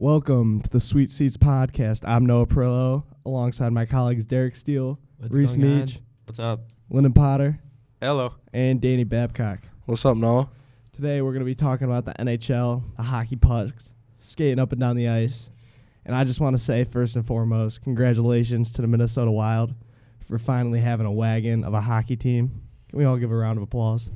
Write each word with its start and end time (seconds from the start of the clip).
Welcome 0.00 0.60
to 0.60 0.70
the 0.70 0.78
Sweet 0.78 1.10
Seats 1.10 1.36
podcast. 1.36 2.06
I'm 2.06 2.24
Noah 2.24 2.46
Perillo, 2.46 3.02
alongside 3.26 3.72
my 3.72 3.84
colleagues 3.84 4.24
Derek 4.24 4.54
Steele, 4.54 4.96
What's 5.18 5.34
Reese 5.36 5.56
going 5.56 5.80
on? 5.80 5.86
Meach, 5.88 6.00
What's 6.24 6.38
up? 6.38 6.60
Lyndon 6.88 7.12
Potter, 7.12 7.58
Hello. 8.00 8.34
and 8.52 8.80
Danny 8.80 9.02
Babcock. 9.02 9.58
What's 9.86 10.04
up, 10.04 10.16
Noah? 10.16 10.48
Today 10.92 11.20
we're 11.20 11.32
going 11.32 11.40
to 11.40 11.46
be 11.46 11.56
talking 11.56 11.86
about 11.86 12.04
the 12.04 12.12
NHL, 12.12 12.84
the 12.96 13.02
hockey 13.02 13.34
pucks, 13.34 13.90
skating 14.20 14.60
up 14.60 14.70
and 14.70 14.80
down 14.80 14.94
the 14.94 15.08
ice. 15.08 15.50
And 16.06 16.14
I 16.14 16.22
just 16.22 16.38
want 16.38 16.56
to 16.56 16.62
say, 16.62 16.84
first 16.84 17.16
and 17.16 17.26
foremost, 17.26 17.82
congratulations 17.82 18.70
to 18.72 18.82
the 18.82 18.86
Minnesota 18.86 19.32
Wild 19.32 19.74
for 20.28 20.38
finally 20.38 20.78
having 20.78 21.06
a 21.06 21.12
wagon 21.12 21.64
of 21.64 21.74
a 21.74 21.80
hockey 21.80 22.14
team. 22.14 22.62
Can 22.88 23.00
we 23.00 23.04
all 23.04 23.16
give 23.16 23.32
a 23.32 23.36
round 23.36 23.56
of 23.58 23.64
applause? 23.64 24.10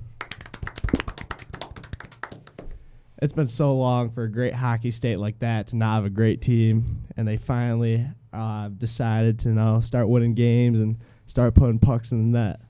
It's 3.22 3.32
been 3.32 3.46
so 3.46 3.76
long 3.76 4.10
for 4.10 4.24
a 4.24 4.28
great 4.28 4.52
hockey 4.52 4.90
state 4.90 5.16
like 5.16 5.38
that 5.38 5.68
to 5.68 5.76
not 5.76 5.94
have 5.94 6.04
a 6.04 6.10
great 6.10 6.42
team, 6.42 7.04
and 7.16 7.26
they 7.26 7.36
finally 7.36 8.04
uh, 8.32 8.66
decided 8.66 9.38
to 9.40 9.50
you 9.50 9.54
know 9.54 9.78
start 9.80 10.08
winning 10.08 10.34
games 10.34 10.80
and 10.80 10.98
start 11.26 11.54
putting 11.54 11.78
pucks 11.78 12.10
in 12.10 12.32
the 12.32 12.38
net. 12.40 12.60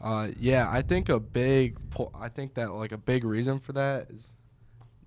Uh, 0.00 0.28
yeah, 0.38 0.70
I 0.70 0.82
think 0.82 1.08
a 1.08 1.18
big, 1.18 1.90
po- 1.90 2.12
I 2.14 2.28
think 2.28 2.54
that 2.54 2.74
like 2.74 2.92
a 2.92 2.96
big 2.96 3.24
reason 3.24 3.58
for 3.58 3.72
that 3.72 4.08
is, 4.08 4.30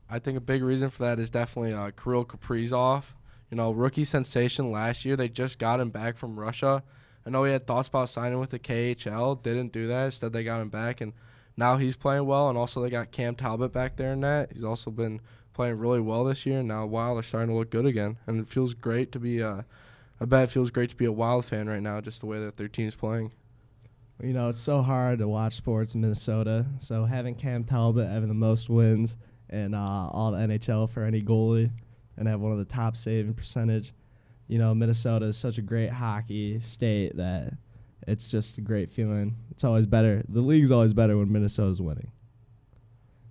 I 0.09 0.19
think 0.19 0.37
a 0.37 0.41
big 0.41 0.61
reason 0.61 0.89
for 0.89 1.03
that 1.03 1.17
is 1.17 1.29
definitely 1.29 1.73
uh, 1.73 1.91
Kirill 1.91 2.25
Kaprizov. 2.25 3.13
You 3.49 3.55
know, 3.55 3.71
rookie 3.71 4.03
sensation 4.03 4.73
last 4.73 5.05
year. 5.05 5.15
They 5.15 5.29
just 5.29 5.57
got 5.57 5.79
him 5.79 5.89
back 5.89 6.17
from 6.17 6.37
Russia. 6.37 6.83
I 7.25 7.29
know 7.29 7.45
he 7.45 7.53
had 7.53 7.65
thoughts 7.65 7.87
about 7.87 8.09
signing 8.09 8.39
with 8.39 8.49
the 8.49 8.59
KHL. 8.59 9.41
Didn't 9.41 9.71
do 9.71 9.87
that. 9.87 10.07
Instead, 10.07 10.33
they 10.33 10.43
got 10.43 10.59
him 10.59 10.69
back, 10.69 10.99
and 10.99 11.13
now 11.59 11.77
he's 11.77 11.95
playing 11.95 12.25
well. 12.25 12.49
And 12.49 12.57
also, 12.57 12.81
they 12.81 12.89
got 12.89 13.11
Cam 13.11 13.35
Talbot 13.35 13.71
back 13.71 13.97
there 13.97 14.13
in 14.13 14.21
that. 14.21 14.53
He's 14.53 14.63
also 14.63 14.89
been 14.89 15.21
playing 15.53 15.77
really 15.77 15.99
well 15.99 16.23
this 16.23 16.45
year. 16.45 16.59
And 16.59 16.67
now 16.67 16.85
Wild 16.85 17.19
are 17.19 17.23
starting 17.23 17.49
to 17.49 17.55
look 17.55 17.69
good 17.69 17.85
again, 17.85 18.17
and 18.25 18.39
it 18.39 18.47
feels 18.47 18.73
great 18.73 19.11
to 19.11 19.19
be. 19.19 19.43
Uh, 19.43 19.63
I 20.21 20.25
bet 20.25 20.45
it 20.45 20.51
feels 20.51 20.71
great 20.71 20.89
to 20.89 20.95
be 20.95 21.05
a 21.05 21.11
Wild 21.11 21.45
fan 21.45 21.69
right 21.69 21.81
now, 21.81 22.01
just 22.01 22.21
the 22.21 22.25
way 22.25 22.39
that 22.39 22.57
their 22.57 22.67
team's 22.67 22.95
playing. 22.95 23.31
You 24.21 24.33
know, 24.33 24.49
it's 24.49 24.59
so 24.59 24.81
hard 24.81 25.19
to 25.19 25.27
watch 25.29 25.53
sports 25.53 25.95
in 25.95 26.01
Minnesota. 26.01 26.65
So 26.79 27.05
having 27.05 27.35
Cam 27.35 27.63
Talbot 27.63 28.09
having 28.09 28.27
the 28.27 28.33
most 28.33 28.69
wins 28.69 29.15
in 29.49 29.73
uh, 29.73 30.09
all 30.11 30.31
the 30.31 30.39
NHL 30.39 30.89
for 30.89 31.03
any 31.03 31.21
goalie 31.21 31.71
and 32.17 32.27
have 32.27 32.41
one 32.41 32.51
of 32.51 32.57
the 32.57 32.65
top 32.65 32.97
saving 32.97 33.33
percentage, 33.33 33.93
you 34.47 34.57
know, 34.57 34.75
Minnesota 34.75 35.27
is 35.27 35.37
such 35.37 35.57
a 35.57 35.61
great 35.61 35.91
hockey 35.91 36.59
state 36.59 37.15
that 37.15 37.53
it's 38.07 38.23
just 38.25 38.57
a 38.57 38.61
great 38.61 38.91
feeling. 38.91 39.35
It's 39.51 39.63
always 39.63 39.85
better. 39.85 40.23
The 40.29 40.41
league's 40.41 40.71
always 40.71 40.93
better 40.93 41.17
when 41.17 41.31
Minnesota's 41.31 41.81
winning. 41.81 42.11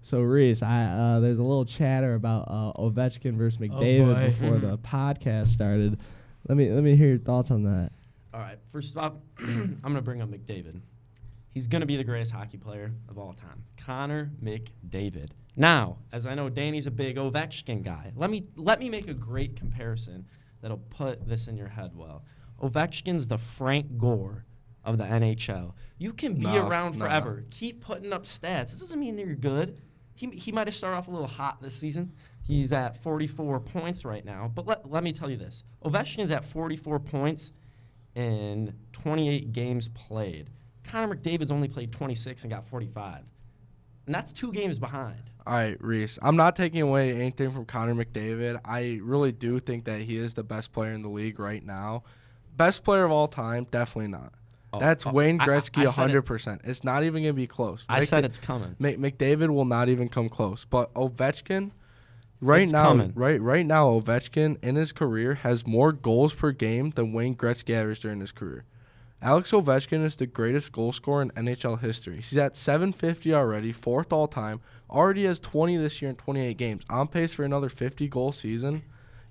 So 0.02 0.20
Reese, 0.20 0.62
I 0.62 0.84
uh, 0.84 1.20
there's 1.20 1.38
a 1.38 1.42
little 1.42 1.64
chatter 1.64 2.14
about 2.14 2.44
uh, 2.48 2.72
Ovechkin 2.80 3.36
versus 3.36 3.60
McDavid 3.60 4.14
boy. 4.14 4.26
before 4.26 4.58
the 4.58 4.78
podcast 4.86 5.48
started. 5.48 5.98
Let 6.48 6.56
me 6.56 6.70
let 6.70 6.82
me 6.82 6.96
hear 6.96 7.08
your 7.08 7.18
thoughts 7.18 7.50
on 7.50 7.64
that. 7.64 7.90
All 8.32 8.40
right. 8.40 8.58
First 8.72 8.96
off, 8.96 9.14
I'm 9.38 9.76
gonna 9.82 10.00
bring 10.00 10.22
up 10.22 10.30
McDavid. 10.30 10.80
He's 11.50 11.66
gonna 11.66 11.86
be 11.86 11.96
the 11.96 12.04
greatest 12.04 12.32
hockey 12.32 12.56
player 12.56 12.92
of 13.08 13.18
all 13.18 13.32
time, 13.32 13.64
Connor 13.76 14.30
McDavid. 14.42 15.30
Now, 15.56 15.98
as 16.12 16.24
I 16.24 16.34
know 16.34 16.48
Danny's 16.48 16.86
a 16.86 16.90
big 16.90 17.16
Ovechkin 17.16 17.82
guy, 17.82 18.12
let 18.14 18.30
me 18.30 18.46
let 18.56 18.78
me 18.78 18.88
make 18.88 19.08
a 19.08 19.14
great 19.14 19.56
comparison 19.56 20.24
that'll 20.62 20.78
put 20.90 21.28
this 21.28 21.48
in 21.48 21.56
your 21.56 21.68
head 21.68 21.90
well. 21.94 22.24
Ovechkin's 22.62 23.26
the 23.26 23.38
Frank 23.38 23.98
Gore 23.98 24.44
of 24.88 24.96
the 24.98 25.04
NHL. 25.04 25.74
You 25.98 26.12
can 26.12 26.34
be 26.34 26.40
No, 26.44 26.66
around 26.66 26.96
no. 26.98 27.04
forever. 27.04 27.44
Keep 27.50 27.82
putting 27.82 28.12
up 28.12 28.24
stats. 28.24 28.74
It 28.74 28.80
doesn't 28.80 28.98
mean 28.98 29.16
that 29.16 29.26
you're 29.26 29.34
good. 29.34 29.76
He, 30.14 30.28
he 30.28 30.50
might 30.50 30.66
have 30.66 30.74
started 30.74 30.96
off 30.96 31.08
a 31.08 31.10
little 31.10 31.26
hot 31.26 31.60
this 31.60 31.74
season. 31.74 32.12
He's 32.42 32.72
at 32.72 33.02
44 33.02 33.60
points 33.60 34.04
right 34.04 34.24
now. 34.24 34.50
But 34.52 34.66
let, 34.66 34.90
let 34.90 35.04
me 35.04 35.12
tell 35.12 35.30
you 35.30 35.36
this 35.36 35.62
Ovechkin 35.84 36.20
is 36.24 36.30
at 36.30 36.44
44 36.44 36.98
points 37.00 37.52
in 38.14 38.72
28 38.92 39.52
games 39.52 39.88
played. 39.88 40.48
Connor 40.84 41.14
McDavid's 41.14 41.50
only 41.50 41.68
played 41.68 41.92
26 41.92 42.44
and 42.44 42.50
got 42.50 42.66
45. 42.66 43.20
And 44.06 44.14
that's 44.14 44.32
two 44.32 44.50
games 44.52 44.78
behind. 44.78 45.20
All 45.46 45.52
right, 45.52 45.76
Reese. 45.82 46.18
I'm 46.22 46.36
not 46.36 46.56
taking 46.56 46.80
away 46.80 47.12
anything 47.14 47.50
from 47.50 47.66
Connor 47.66 47.94
McDavid. 47.94 48.58
I 48.64 48.98
really 49.02 49.32
do 49.32 49.60
think 49.60 49.84
that 49.84 50.00
he 50.00 50.16
is 50.16 50.32
the 50.32 50.42
best 50.42 50.72
player 50.72 50.92
in 50.92 51.02
the 51.02 51.10
league 51.10 51.38
right 51.38 51.62
now. 51.64 52.04
Best 52.56 52.84
player 52.84 53.04
of 53.04 53.12
all 53.12 53.28
time, 53.28 53.66
definitely 53.70 54.08
not. 54.10 54.32
Oh, 54.72 54.78
That's 54.78 55.06
oh, 55.06 55.10
Wayne 55.12 55.38
Gretzky, 55.38 55.86
I 55.86 55.90
said 55.90 56.10
it- 56.10 56.24
100%. 56.24 56.60
It's 56.64 56.84
not 56.84 57.02
even 57.02 57.22
going 57.22 57.34
to 57.34 57.40
be 57.40 57.46
close. 57.46 57.84
I 57.88 58.00
Mc- 58.00 58.08
said 58.08 58.24
it's 58.24 58.38
coming. 58.38 58.76
Mc- 58.78 58.98
McDavid 58.98 59.48
will 59.48 59.64
not 59.64 59.88
even 59.88 60.08
come 60.08 60.28
close. 60.28 60.66
But 60.68 60.92
Ovechkin, 60.94 61.70
right 62.40 62.62
It's 62.62 62.72
now, 62.72 62.88
coming. 62.88 63.12
right 63.14 63.40
right 63.40 63.64
now, 63.64 63.86
Ovechkin 63.98 64.62
in 64.62 64.76
his 64.76 64.92
career 64.92 65.34
has 65.36 65.66
more 65.66 65.92
goals 65.92 66.34
per 66.34 66.52
game 66.52 66.90
than 66.90 67.12
Wayne 67.14 67.34
Gretzky 67.34 67.74
averaged 67.74 68.02
during 68.02 68.20
his 68.20 68.30
career. 68.32 68.64
Alex 69.20 69.50
Ovechkin 69.50 70.04
is 70.04 70.16
the 70.16 70.26
greatest 70.26 70.70
goal 70.70 70.92
scorer 70.92 71.22
in 71.22 71.30
NHL 71.30 71.80
history. 71.80 72.16
He's 72.16 72.36
at 72.36 72.56
750 72.56 73.34
already, 73.34 73.72
fourth 73.72 74.12
all 74.12 74.28
time. 74.28 74.60
Already 74.90 75.24
has 75.24 75.40
20 75.40 75.76
this 75.76 76.00
year 76.00 76.10
in 76.10 76.16
28 76.16 76.56
games. 76.56 76.82
On 76.88 77.08
pace 77.08 77.34
for 77.34 77.42
another 77.44 77.68
50 77.68 78.06
goal 78.08 78.30
season. 78.32 78.82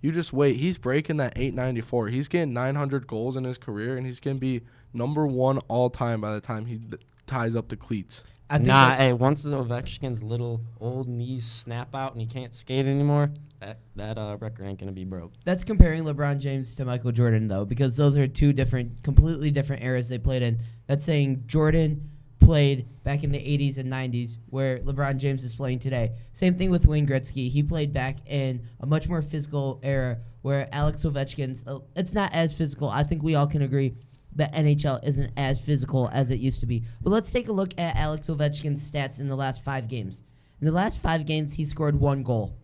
You 0.02 0.12
just 0.12 0.34
wait. 0.34 0.58
He's 0.58 0.78
breaking 0.78 1.18
that 1.18 1.34
894. 1.38 2.09
He's 2.09 2.28
getting 2.28 2.54
900 2.54 3.08
goals 3.08 3.38
in 3.38 3.46
his 3.46 3.58
career, 3.58 3.96
and 3.98 4.06
he's 4.06 4.19
gonna 4.19 4.36
be 4.36 4.62
number 4.97 5.25
one 5.28 5.59
all 5.68 5.90
time 5.90 6.22
by 6.22 6.34
the 6.34 6.41
time 6.41 6.66
he 6.66 6.78
th- 6.78 7.02
ties 7.25 7.56
up 7.56 7.69
the 7.69 7.78
cleats. 7.78 8.24
I 8.50 8.58
think 8.58 8.68
nah, 8.68 8.90
that- 8.90 9.00
hey, 9.00 9.13
once 9.13 9.41
the 9.44 9.50
Ovechkin's 9.52 10.24
little 10.24 10.62
old 10.80 11.08
knees 11.08 11.46
snap 11.46 11.94
out 11.94 12.13
and 12.13 12.22
he 12.22 12.28
can't 12.28 12.56
skate 12.56 12.85
anymore, 12.85 13.31
that 13.59 13.80
that 13.96 14.18
uh, 14.18 14.38
record 14.40 14.66
ain't 14.66 14.80
gonna 14.80 14.91
be 14.91 15.03
broke. 15.03 15.34
that's 15.44 15.63
comparing 15.63 16.03
LeBron 16.03 16.40
James 16.40 16.75
to 16.75 16.86
Michael 16.86 17.12
Jordan 17.12 17.47
though, 17.47 17.66
because 17.66 17.97
those 17.97 18.18
are 18.18 18.28
two 18.28 18.53
different, 18.53 19.03
completely 19.03 19.52
different 19.52 19.84
eras 19.84 20.09
they 20.09 20.18
played 20.19 20.41
in. 20.44 20.59
That's 20.88 21.03
saying 21.06 21.44
Jordan 21.47 22.09
played 22.40 22.88
back 23.03 23.25
in 23.25 23.31
the 23.34 23.40
80s 23.40 23.78
and 23.78 23.91
90s, 23.91 24.38
where 24.50 24.78
LeBron 24.80 25.18
James 25.18 25.44
is 25.44 25.53
playing 25.53 25.80
today. 25.80 26.13
Same 26.34 26.56
thing 26.56 26.69
with 26.69 26.88
Wayne 26.88 27.06
Gretzky. 27.06 27.50
He 27.50 27.62
played 27.62 27.91
back 27.91 28.19
in 28.25 28.62
a 28.80 28.86
much 28.86 29.09
more 29.09 29.22
physical 29.22 29.81
era, 29.84 30.19
where 30.44 30.69
Alex 30.72 31.03
Ovechkin's. 31.03 31.66
Uh, 31.68 31.80
it's 31.97 32.13
not 32.13 32.34
as 32.34 32.53
physical. 32.53 32.90
I 32.90 33.03
think 33.03 33.22
we 33.24 33.36
all 33.36 33.47
can 33.47 33.63
agree 33.63 33.96
that 34.38 34.53
NHL 34.53 35.06
isn't 35.06 35.31
as 35.36 35.59
physical 35.59 36.09
as 36.14 36.31
it 36.31 36.40
used 36.40 36.62
to 36.62 36.66
be. 36.66 36.84
But 37.02 37.09
let's 37.09 37.31
take 37.31 37.48
a 37.50 37.52
look 37.52 37.74
at 37.78 37.96
Alex 37.98 38.28
Ovechkin's 38.28 38.90
stats 38.90 39.20
in 39.20 39.28
the 39.28 39.36
last 39.36 39.64
five 39.64 39.88
games. 39.88 40.24
In 40.62 40.66
the 40.66 40.74
last 40.74 41.00
five 41.00 41.25
games, 41.25 41.53
he 41.53 41.66
scored 41.66 42.00
one 42.00 42.24
goal. 42.24 42.56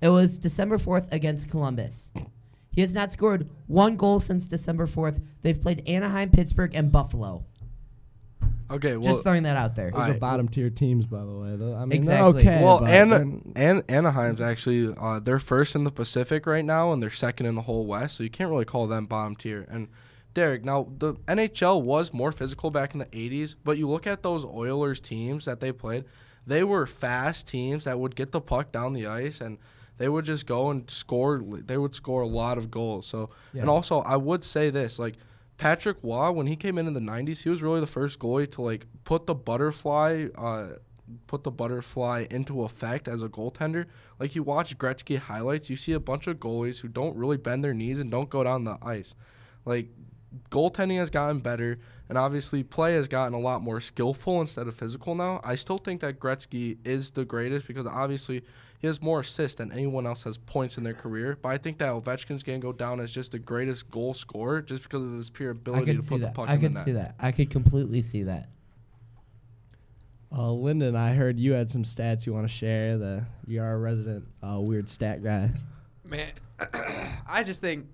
It 0.00 0.08
was 0.08 0.38
December 0.38 0.78
4th 0.78 1.12
against 1.12 1.50
Columbus. 1.50 2.10
He 2.70 2.80
has 2.80 2.94
not 2.94 3.12
scored 3.12 3.48
one 3.66 3.96
goal 3.96 4.20
since 4.20 4.46
December 4.46 4.86
4th. 4.86 5.20
They've 5.42 5.60
played 5.60 5.88
Anaheim, 5.88 6.30
Pittsburgh, 6.30 6.74
and 6.74 6.92
Buffalo. 6.92 7.44
Okay, 8.70 8.96
well, 8.96 9.02
Just 9.02 9.22
throwing 9.22 9.44
that 9.44 9.56
out 9.56 9.74
there. 9.74 9.90
Those 9.90 10.00
All 10.00 10.10
are 10.10 10.18
bottom 10.18 10.46
tier 10.46 10.68
teams, 10.68 11.06
by 11.06 11.24
the 11.24 11.32
way. 11.32 11.56
Though. 11.56 11.74
I 11.74 11.86
mean, 11.86 11.96
Exactly. 11.96 12.42
okay. 12.42 12.62
Well, 12.62 12.80
but 12.80 12.90
and 12.90 13.82
Anaheim's 13.88 14.40
actually 14.42 14.94
uh, 14.98 15.20
they're 15.20 15.40
first 15.40 15.74
in 15.74 15.84
the 15.84 15.90
Pacific 15.90 16.46
right 16.46 16.64
now, 16.64 16.92
and 16.92 17.02
they're 17.02 17.08
second 17.10 17.46
in 17.46 17.54
the 17.54 17.62
whole 17.62 17.86
West. 17.86 18.16
So 18.18 18.24
you 18.24 18.30
can't 18.30 18.50
really 18.50 18.66
call 18.66 18.86
them 18.86 19.06
bottom 19.06 19.36
tier. 19.36 19.66
And 19.70 19.88
Derek, 20.38 20.64
now 20.64 20.86
the 20.98 21.14
NHL 21.26 21.82
was 21.82 22.12
more 22.12 22.30
physical 22.32 22.70
back 22.70 22.94
in 22.94 23.00
the 23.00 23.06
'80s, 23.06 23.56
but 23.64 23.76
you 23.76 23.88
look 23.88 24.06
at 24.06 24.22
those 24.22 24.44
Oilers 24.44 25.00
teams 25.00 25.46
that 25.46 25.58
they 25.60 25.72
played, 25.72 26.04
they 26.46 26.62
were 26.62 26.86
fast 26.86 27.48
teams 27.48 27.84
that 27.84 27.98
would 27.98 28.14
get 28.14 28.30
the 28.32 28.40
puck 28.40 28.70
down 28.72 28.92
the 28.92 29.06
ice 29.06 29.40
and. 29.40 29.58
They 30.00 30.08
would 30.08 30.24
just 30.24 30.46
go 30.46 30.70
and 30.70 30.88
score. 30.88 31.42
They 31.42 31.76
would 31.76 31.92
score 31.92 32.22
a 32.22 32.26
lot 32.28 32.56
of 32.56 32.70
goals. 32.70 33.04
So, 33.08 33.30
Yeah. 33.52 33.62
and 33.62 33.68
also, 33.68 33.98
I 34.02 34.14
would 34.14 34.44
say 34.44 34.70
this: 34.70 34.96
like 34.96 35.16
Patrick 35.56 35.96
Roy, 36.04 36.30
when 36.30 36.46
he 36.46 36.54
came 36.54 36.78
in 36.78 36.86
in 36.86 36.92
the 36.94 37.00
'90s, 37.00 37.42
he 37.42 37.50
was 37.50 37.62
really 37.62 37.80
the 37.80 37.88
first 37.88 38.20
goalie 38.20 38.48
to 38.52 38.62
like 38.62 38.86
put 39.02 39.26
the 39.26 39.34
butterfly, 39.34 40.28
uh, 40.36 40.74
put 41.26 41.42
the 41.42 41.50
butterfly 41.50 42.26
into 42.30 42.62
effect 42.62 43.08
as 43.08 43.24
a 43.24 43.28
goaltender. 43.28 43.86
Like 44.20 44.36
you 44.36 44.44
watch 44.44 44.78
Gretzky 44.78 45.18
highlights, 45.18 45.68
you 45.68 45.74
see 45.74 45.94
a 45.94 45.98
bunch 45.98 46.28
of 46.28 46.36
goalies 46.38 46.78
who 46.78 46.86
don't 46.86 47.16
really 47.16 47.36
bend 47.36 47.64
their 47.64 47.74
knees 47.74 47.98
and 47.98 48.08
don't 48.08 48.30
go 48.30 48.44
down 48.44 48.62
the 48.62 48.78
ice. 48.80 49.16
Like 49.64 49.88
goaltending 50.50 50.98
has 50.98 51.10
gotten 51.10 51.38
better, 51.40 51.78
and 52.08 52.16
obviously 52.18 52.62
play 52.62 52.94
has 52.94 53.08
gotten 53.08 53.34
a 53.34 53.38
lot 53.38 53.62
more 53.62 53.80
skillful 53.80 54.40
instead 54.40 54.66
of 54.68 54.74
physical 54.74 55.14
now. 55.14 55.40
I 55.44 55.54
still 55.54 55.78
think 55.78 56.00
that 56.00 56.18
Gretzky 56.18 56.78
is 56.84 57.10
the 57.10 57.24
greatest 57.24 57.66
because 57.66 57.86
obviously 57.86 58.42
he 58.78 58.86
has 58.86 59.02
more 59.02 59.20
assists 59.20 59.56
than 59.56 59.72
anyone 59.72 60.06
else 60.06 60.22
has 60.22 60.38
points 60.38 60.78
in 60.78 60.84
their 60.84 60.94
career. 60.94 61.36
But 61.40 61.48
I 61.50 61.58
think 61.58 61.78
that 61.78 61.92
Ovechkin's 61.92 62.42
gonna 62.42 62.58
go 62.58 62.72
down 62.72 63.00
as 63.00 63.10
just 63.10 63.32
the 63.32 63.38
greatest 63.38 63.90
goal 63.90 64.14
scorer 64.14 64.62
just 64.62 64.82
because 64.82 65.02
of 65.02 65.12
his 65.12 65.30
pure 65.30 65.50
ability 65.50 65.96
to 65.96 66.02
see 66.02 66.08
put 66.10 66.20
the 66.20 66.28
puck 66.28 66.48
I 66.48 66.54
in 66.54 66.60
the 66.60 66.66
could 66.68 66.74
net. 66.74 66.84
see 66.84 66.92
that. 66.92 67.14
I 67.18 67.32
could 67.32 67.50
completely 67.50 68.02
see 68.02 68.22
that. 68.24 68.48
Uh, 70.30 70.52
Lyndon, 70.52 70.94
I 70.94 71.14
heard 71.14 71.40
you 71.40 71.52
had 71.52 71.70
some 71.70 71.84
stats 71.84 72.26
you 72.26 72.34
want 72.34 72.46
to 72.46 72.52
share. 72.52 72.98
The 72.98 73.24
you 73.46 73.62
are 73.62 73.72
a 73.72 73.78
resident 73.78 74.26
uh, 74.42 74.60
weird 74.60 74.88
stat 74.90 75.24
guy. 75.24 75.50
Man, 76.04 76.32
I 77.26 77.42
just 77.44 77.60
think 77.62 77.86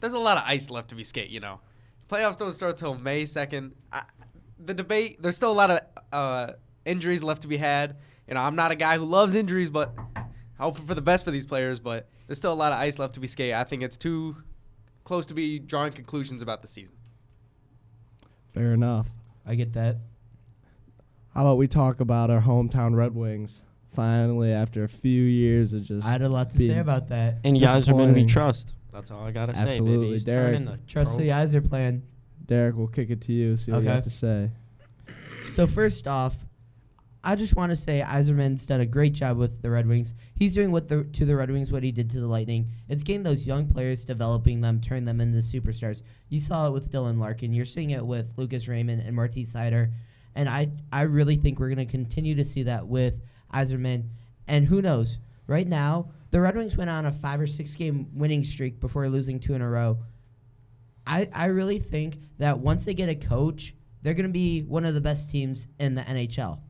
there's 0.00 0.12
a 0.12 0.18
lot 0.18 0.36
of 0.36 0.44
ice 0.46 0.70
left 0.70 0.88
to 0.90 0.94
be 0.94 1.04
skate. 1.04 1.30
You 1.30 1.40
know, 1.40 1.60
playoffs 2.08 2.38
don't 2.38 2.52
start 2.52 2.76
till 2.76 2.94
May 2.98 3.24
second. 3.24 3.74
The 4.58 4.74
debate, 4.74 5.22
there's 5.22 5.36
still 5.36 5.52
a 5.52 5.54
lot 5.54 5.70
of 5.70 5.80
uh, 6.12 6.52
injuries 6.84 7.22
left 7.22 7.42
to 7.42 7.48
be 7.48 7.56
had. 7.56 7.96
You 8.26 8.34
know, 8.34 8.40
I'm 8.40 8.56
not 8.56 8.70
a 8.70 8.74
guy 8.76 8.98
who 8.98 9.04
loves 9.04 9.34
injuries, 9.34 9.70
but 9.70 9.94
hoping 10.58 10.86
for 10.86 10.94
the 10.94 11.02
best 11.02 11.24
for 11.24 11.30
these 11.30 11.46
players, 11.46 11.78
but 11.78 12.08
there's 12.26 12.38
still 12.38 12.52
a 12.52 12.54
lot 12.54 12.72
of 12.72 12.78
ice 12.78 12.98
left 12.98 13.14
to 13.14 13.20
be 13.20 13.26
skated. 13.26 13.54
I 13.54 13.64
think 13.64 13.82
it's 13.82 13.96
too 13.96 14.36
close 15.04 15.26
to 15.26 15.34
be 15.34 15.58
drawing 15.58 15.92
conclusions 15.92 16.42
about 16.42 16.60
the 16.60 16.68
season. 16.68 16.96
Fair 18.52 18.74
enough. 18.74 19.06
I 19.46 19.54
get 19.54 19.72
that. 19.74 19.96
How 21.34 21.42
about 21.42 21.56
we 21.56 21.68
talk 21.68 22.00
about 22.00 22.30
our 22.30 22.40
hometown 22.42 22.94
Red 22.94 23.14
Wings? 23.14 23.62
Finally, 23.94 24.52
after 24.52 24.84
a 24.84 24.88
few 24.88 25.22
years 25.22 25.72
of 25.72 25.82
just 25.82 26.06
I 26.06 26.10
had 26.10 26.22
a 26.22 26.28
lot 26.28 26.50
to 26.50 26.58
say 26.58 26.78
about 26.78 27.08
that. 27.08 27.38
And 27.44 27.56
Yzerman 27.56 27.62
we 27.74 27.80
Disappointing. 27.80 28.26
trust. 28.28 28.74
That's 28.98 29.12
all 29.12 29.22
I 29.22 29.30
gotta 29.30 29.54
say, 29.54 29.62
Absolutely, 29.62 30.06
baby. 30.06 30.12
He's 30.14 30.24
Derek. 30.24 30.54
turning 30.54 30.64
the 30.64 30.78
Trust 30.88 31.12
pro- 31.12 31.24
the 31.24 31.28
Yzerplan. 31.30 32.00
Derek, 32.46 32.74
we'll 32.76 32.88
kick 32.88 33.10
it 33.10 33.20
to 33.22 33.32
you. 33.32 33.54
See 33.54 33.70
what 33.70 33.84
you 33.84 33.88
have 33.90 34.02
to 34.02 34.10
say. 34.10 34.50
So 35.50 35.68
first 35.68 36.08
off, 36.08 36.34
I 37.22 37.36
just 37.36 37.54
want 37.54 37.70
to 37.70 37.76
say 37.76 38.02
Yzerman's 38.04 38.66
done 38.66 38.80
a 38.80 38.86
great 38.86 39.12
job 39.12 39.38
with 39.38 39.62
the 39.62 39.70
Red 39.70 39.86
Wings. 39.86 40.14
He's 40.34 40.52
doing 40.52 40.72
what 40.72 40.88
the 40.88 41.04
to 41.04 41.24
the 41.24 41.36
Red 41.36 41.48
Wings 41.48 41.70
what 41.70 41.84
he 41.84 41.92
did 41.92 42.10
to 42.10 42.20
the 42.20 42.26
Lightning. 42.26 42.72
It's 42.88 43.04
getting 43.04 43.22
those 43.22 43.46
young 43.46 43.68
players, 43.68 44.04
developing 44.04 44.62
them, 44.62 44.80
turn 44.80 45.04
them 45.04 45.20
into 45.20 45.38
superstars. 45.38 46.02
You 46.28 46.40
saw 46.40 46.66
it 46.66 46.72
with 46.72 46.90
Dylan 46.90 47.20
Larkin. 47.20 47.52
You're 47.52 47.66
seeing 47.66 47.90
it 47.90 48.04
with 48.04 48.32
Lucas 48.36 48.66
Raymond 48.66 49.02
and 49.02 49.14
Moritz 49.14 49.36
Seider. 49.36 49.92
And 50.34 50.48
I 50.48 50.70
I 50.92 51.02
really 51.02 51.36
think 51.36 51.60
we're 51.60 51.72
going 51.72 51.86
to 51.86 51.90
continue 51.90 52.34
to 52.34 52.44
see 52.44 52.64
that 52.64 52.88
with 52.88 53.20
Iserman. 53.54 54.08
And 54.48 54.66
who 54.66 54.82
knows? 54.82 55.18
Right 55.46 55.68
now, 55.68 56.10
the 56.30 56.40
Red 56.40 56.56
Wings 56.56 56.76
went 56.76 56.90
on 56.90 57.06
a 57.06 57.12
five 57.12 57.40
or 57.40 57.46
six 57.46 57.74
game 57.74 58.08
winning 58.12 58.44
streak 58.44 58.80
before 58.80 59.08
losing 59.08 59.40
two 59.40 59.54
in 59.54 59.62
a 59.62 59.68
row. 59.68 59.98
I, 61.06 61.28
I 61.32 61.46
really 61.46 61.78
think 61.78 62.18
that 62.38 62.58
once 62.58 62.84
they 62.84 62.92
get 62.94 63.08
a 63.08 63.14
coach, 63.14 63.74
they're 64.02 64.14
going 64.14 64.26
to 64.26 64.32
be 64.32 64.60
one 64.62 64.84
of 64.84 64.94
the 64.94 65.00
best 65.00 65.30
teams 65.30 65.66
in 65.78 65.94
the 65.94 66.02
NHL. 66.02 66.60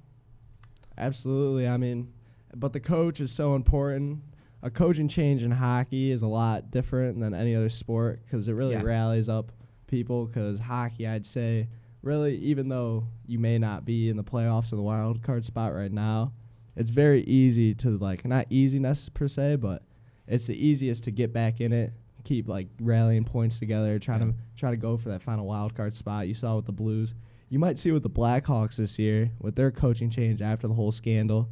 Absolutely. 0.97 1.69
I 1.69 1.77
mean, 1.77 2.13
but 2.55 2.73
the 2.73 2.81
coach 2.81 3.21
is 3.21 3.33
so 3.33 3.55
important. 3.55 4.21
A 4.63 4.71
coaching 4.71 5.09
change 5.09 5.43
in 5.43 5.51
hockey 5.51 6.11
is 6.11 6.23
a 6.23 6.27
lot 6.27 6.71
different 6.71 7.21
than 7.21 7.35
any 7.35 7.55
other 7.55 7.69
sport 7.69 8.21
because 8.25 8.49
it 8.49 8.53
really 8.53 8.75
Yeah. 8.75 8.83
rallies 8.83 9.29
up 9.29 9.53
people. 9.87 10.27
Because 10.27 10.59
hockey, 10.59 11.07
I'd 11.07 11.27
say, 11.27 11.69
really, 12.03 12.37
even 12.39 12.69
though 12.69 13.07
you 13.27 13.39
may 13.39 13.59
not 13.59 13.85
be 13.85 14.09
in 14.09 14.17
the 14.17 14.25
playoffs 14.25 14.73
or 14.73 14.77
the 14.77 14.83
wild 14.83 15.23
card 15.23 15.45
spot 15.45 15.75
right 15.75 15.93
now, 15.93 16.33
it's 16.79 16.91
very 16.91 17.23
easy 17.25 17.75
to 17.75 17.99
like 17.99 18.25
not 18.25 18.47
easiness 18.49 19.09
per 19.11 19.29
se, 19.29 19.57
but 19.57 19.83
it's 20.27 20.47
the 20.47 20.57
easiest 20.57 21.05
to 21.05 21.11
get 21.11 21.33
back 21.33 21.61
in 21.61 21.73
it. 21.73 21.93
Keep 22.25 22.49
like 22.49 22.69
rallying 22.81 23.25
points 23.25 23.59
together, 23.59 23.99
trying 23.99 24.21
Yeah. 24.21 24.27
to 24.29 24.35
try 24.57 24.71
to 24.71 24.77
go 24.77 24.97
for 24.97 25.09
that 25.11 25.23
final 25.23 25.47
wild 25.47 25.75
card 25.75 25.93
spot. 25.95 26.29
You 26.29 26.35
saw 26.35 26.57
with 26.57 26.67
the 26.67 26.73
Blues. 26.73 27.15
You 27.51 27.59
might 27.59 27.79
see 27.79 27.91
with 27.91 28.03
the 28.03 28.11
Blackhawks 28.11 28.77
this 28.77 28.99
year 28.99 29.31
with 29.41 29.55
their 29.57 29.71
coaching 29.71 30.11
change 30.11 30.41
after 30.43 30.69
the 30.69 30.75
whole 30.75 30.93
scandal. 30.93 31.49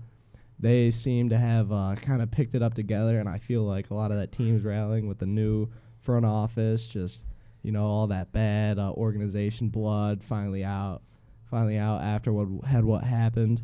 They 0.58 0.90
seem 0.90 1.28
to 1.30 1.36
have 1.38 1.70
uh, 1.72 1.96
kind 2.00 2.22
of 2.22 2.30
picked 2.30 2.54
it 2.54 2.62
up 2.62 2.74
together, 2.74 3.18
and 3.20 3.28
I 3.28 3.38
feel 3.38 3.62
like 3.64 3.90
a 3.90 3.94
lot 3.94 4.10
of 4.10 4.16
that 4.18 4.32
team's 4.32 4.62
rallying 4.64 5.06
with 5.08 5.18
the 5.18 5.26
new 5.26 5.68
front 6.00 6.24
office. 6.26 6.86
Just 6.86 7.24
you 7.62 7.72
know, 7.72 7.84
all 7.84 8.06
that 8.08 8.30
bad 8.32 8.78
uh, 8.78 8.92
organization 8.92 9.68
blood 9.70 10.22
finally 10.22 10.62
out, 10.62 11.02
finally 11.50 11.76
out 11.78 12.00
after 12.00 12.32
what 12.32 12.64
had 12.68 12.84
what 12.84 13.02
happened, 13.04 13.60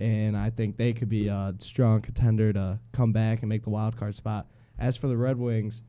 and 0.00 0.36
I 0.36 0.50
think 0.50 0.76
they 0.76 0.92
could 0.92 1.08
be 1.08 1.28
a 1.28 1.54
strong 1.58 2.00
contender 2.00 2.52
to 2.52 2.78
come 2.92 3.12
back 3.12 3.40
and 3.40 3.48
make 3.48 3.64
the 3.64 3.70
wild 3.70 3.96
card 3.96 4.14
spot. 4.14 4.48
As 4.78 4.96
for 4.96 5.08
the 5.08 5.16
Red 5.16 5.38
Wings, 5.38 5.82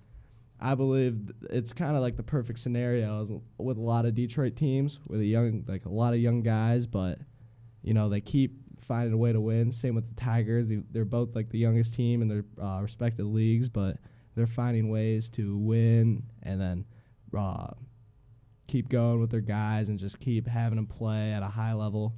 I 0.59 0.75
believe 0.75 1.31
it's 1.49 1.73
kind 1.73 1.95
of 1.95 2.01
like 2.01 2.17
the 2.17 2.23
perfect 2.23 2.59
scenario 2.59 3.41
with 3.57 3.77
a 3.77 3.81
lot 3.81 4.05
of 4.05 4.15
Detroit 4.15 4.55
teams 4.55 4.99
with 5.07 5.21
a 5.21 5.25
young, 5.25 5.63
like 5.67 5.85
a 5.85 5.89
lot 5.89 6.13
of 6.13 6.19
young 6.19 6.41
guys, 6.41 6.85
but 6.85 7.19
you 7.81 7.93
know 7.93 8.09
they 8.09 8.19
keep 8.19 8.59
finding 8.79 9.13
a 9.13 9.17
way 9.17 9.31
to 9.31 9.39
win. 9.39 9.71
Same 9.71 9.95
with 9.95 10.07
the 10.09 10.19
Tigers; 10.19 10.67
they, 10.67 10.81
they're 10.91 11.05
both 11.05 11.35
like 11.35 11.49
the 11.49 11.59
youngest 11.59 11.93
team 11.93 12.21
in 12.21 12.27
their 12.27 12.45
uh, 12.61 12.79
respective 12.81 13.27
leagues, 13.27 13.69
but 13.69 13.97
they're 14.35 14.47
finding 14.47 14.89
ways 14.89 15.29
to 15.29 15.57
win 15.57 16.23
and 16.43 16.59
then 16.59 16.85
uh, 17.37 17.67
keep 18.67 18.89
going 18.89 19.19
with 19.19 19.29
their 19.29 19.41
guys 19.41 19.89
and 19.89 19.99
just 19.99 20.19
keep 20.19 20.47
having 20.47 20.75
them 20.75 20.87
play 20.87 21.31
at 21.31 21.43
a 21.43 21.47
high 21.47 21.73
level, 21.73 22.15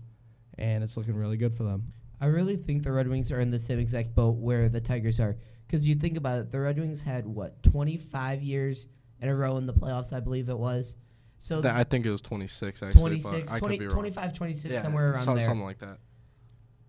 and 0.57 0.83
it's 0.83 0.97
looking 0.97 1.15
really 1.15 1.37
good 1.37 1.55
for 1.55 1.63
them. 1.63 1.93
I 2.19 2.27
really 2.27 2.55
think 2.55 2.83
the 2.83 2.91
Red 2.91 3.07
Wings 3.07 3.31
are 3.31 3.39
in 3.39 3.49
the 3.51 3.59
same 3.59 3.79
exact 3.79 4.13
boat 4.13 4.35
where 4.37 4.69
the 4.69 4.81
Tigers 4.81 5.19
are. 5.19 5.37
Because 5.65 5.87
you 5.87 5.95
think 5.95 6.17
about 6.17 6.39
it, 6.39 6.51
the 6.51 6.59
Red 6.59 6.77
Wings 6.77 7.01
had, 7.01 7.25
what, 7.25 7.63
25 7.63 8.43
years 8.43 8.85
in 9.21 9.29
a 9.29 9.35
row 9.35 9.57
in 9.57 9.65
the 9.65 9.73
playoffs, 9.73 10.13
I 10.13 10.19
believe 10.19 10.49
it 10.49 10.57
was. 10.57 10.95
So 11.39 11.61
That- 11.61 11.75
I 11.75 11.83
think 11.83 12.05
it 12.05 12.11
was 12.11 12.21
26 12.21 12.83
actually. 12.83 12.99
26, 12.99 13.51
I 13.51 13.57
20, 13.59 13.77
could 13.77 13.79
be 13.81 13.85
wrong. 13.87 13.93
25, 13.95 14.33
26, 14.33 14.73
Yeah, 14.73 14.81
somewhere 14.83 15.11
around 15.13 15.23
some- 15.23 15.35
there. 15.37 15.45
Something 15.45 15.65
like 15.65 15.79
that. 15.79 15.97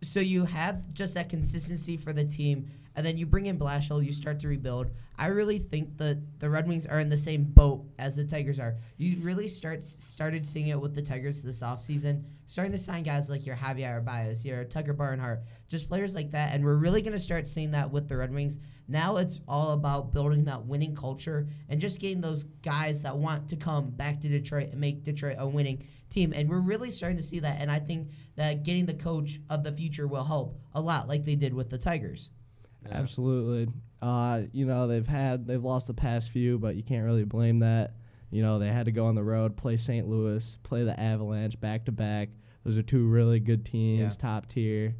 so 0.02 0.18
you 0.20 0.44
have 0.46 0.92
just 0.92 1.14
that 1.14 1.28
consistency 1.28 1.96
for 1.96 2.12
the 2.12 2.24
team, 2.24 2.68
and 2.94 3.04
then 3.04 3.16
you 3.16 3.26
bring 3.26 3.46
in 3.46 3.58
Blashill, 3.58 4.04
you 4.04 4.12
start 4.12 4.40
to 4.40 4.48
rebuild. 4.48 4.90
I 5.16 5.28
really 5.28 5.58
think 5.58 5.98
that 5.98 6.40
the 6.40 6.50
Red 6.50 6.66
Wings 6.66 6.86
are 6.86 7.00
in 7.00 7.08
the 7.08 7.16
same 7.16 7.44
boat 7.44 7.86
as 7.98 8.16
the 8.16 8.24
Tigers 8.24 8.58
are. 8.58 8.76
You 8.96 9.22
really 9.22 9.48
start 9.48 9.82
started 9.82 10.46
seeing 10.46 10.68
it 10.68 10.80
with 10.80 10.94
the 10.94 11.02
Tigers 11.02 11.42
this 11.42 11.62
offseason, 11.62 12.24
starting 12.46 12.72
to 12.72 12.78
sign 12.78 13.02
guys 13.02 13.28
like 13.28 13.46
your 13.46 13.56
Javier 13.56 14.04
Baez, 14.04 14.44
your 14.44 14.64
Tucker 14.64 14.92
Barnhart, 14.92 15.42
just 15.68 15.88
players 15.88 16.14
like 16.14 16.30
that, 16.32 16.54
and 16.54 16.64
we're 16.64 16.76
really 16.76 17.02
going 17.02 17.12
to 17.12 17.18
start 17.18 17.46
seeing 17.46 17.70
that 17.70 17.90
with 17.90 18.08
the 18.08 18.16
Red 18.16 18.32
Wings. 18.32 18.58
Now 18.88 19.16
it's 19.16 19.40
all 19.48 19.72
about 19.72 20.12
building 20.12 20.44
that 20.44 20.66
winning 20.66 20.94
culture 20.94 21.46
and 21.68 21.80
just 21.80 22.00
getting 22.00 22.20
those 22.20 22.44
guys 22.62 23.02
that 23.02 23.16
want 23.16 23.48
to 23.48 23.56
come 23.56 23.90
back 23.90 24.20
to 24.20 24.28
Detroit 24.28 24.70
and 24.72 24.80
make 24.80 25.02
Detroit 25.02 25.36
a 25.38 25.46
winning 25.46 25.86
team. 26.10 26.32
And 26.34 26.48
we're 26.48 26.58
really 26.58 26.90
starting 26.90 27.16
to 27.16 27.22
see 27.22 27.40
that. 27.40 27.60
And 27.60 27.70
I 27.70 27.78
think 27.78 28.08
that 28.36 28.64
getting 28.64 28.86
the 28.86 28.94
coach 28.94 29.40
of 29.48 29.62
the 29.62 29.72
future 29.72 30.06
will 30.06 30.24
help 30.24 30.58
a 30.74 30.80
lot, 30.80 31.08
like 31.08 31.24
they 31.24 31.36
did 31.36 31.54
with 31.54 31.70
the 31.70 31.78
Tigers. 31.78 32.30
Yeah. 32.86 32.96
Absolutely. 32.98 33.72
Uh, 34.00 34.42
you 34.52 34.66
know, 34.66 34.86
they've 34.88 35.06
had 35.06 35.46
they've 35.46 35.62
lost 35.62 35.86
the 35.86 35.94
past 35.94 36.30
few, 36.30 36.58
but 36.58 36.74
you 36.76 36.82
can't 36.82 37.04
really 37.04 37.24
blame 37.24 37.60
that. 37.60 37.92
You 38.30 38.42
know, 38.42 38.58
they 38.58 38.68
had 38.68 38.86
to 38.86 38.92
go 38.92 39.06
on 39.06 39.14
the 39.14 39.22
road, 39.22 39.56
play 39.56 39.76
St. 39.76 40.08
Louis, 40.08 40.56
play 40.62 40.84
the 40.84 40.98
Avalanche 40.98 41.60
back 41.60 41.84
to 41.84 41.92
back. 41.92 42.30
Those 42.64 42.76
are 42.78 42.82
two 42.82 43.06
really 43.06 43.40
good 43.40 43.64
teams, 43.64 44.00
Yeah. 44.00 44.08
top 44.20 44.46
tier. 44.48 44.94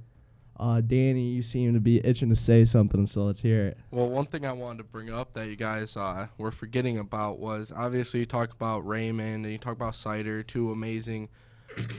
Uh, 0.61 0.81
Danny, 0.81 1.31
you 1.31 1.43
seem 1.43 1.73
to 1.75 1.81
be 1.81 2.05
itching 2.07 2.29
to 2.29 2.37
say 2.37 2.65
something, 2.65 3.07
so 3.07 3.25
let's 3.25 3.41
hear 3.41 3.67
it. 3.69 3.79
Well, 3.91 4.09
one 4.09 4.27
thing 4.27 4.45
I 4.47 4.53
wanted 4.53 4.79
to 4.79 4.85
bring 4.85 5.11
up 5.13 5.33
that 5.33 5.49
you 5.49 5.57
guys 5.57 5.97
uh, 5.97 6.27
were 6.39 6.53
forgetting 6.53 6.99
about 6.99 7.39
was 7.41 7.73
obviously 7.75 8.21
you 8.21 8.27
talk 8.27 8.53
about 8.53 8.87
Raymond 8.87 9.45
and 9.45 9.51
you 9.53 9.59
talk 9.59 9.73
about 9.73 9.95
Seider, 9.95 10.47
two 10.47 10.71
amazing, 10.71 11.31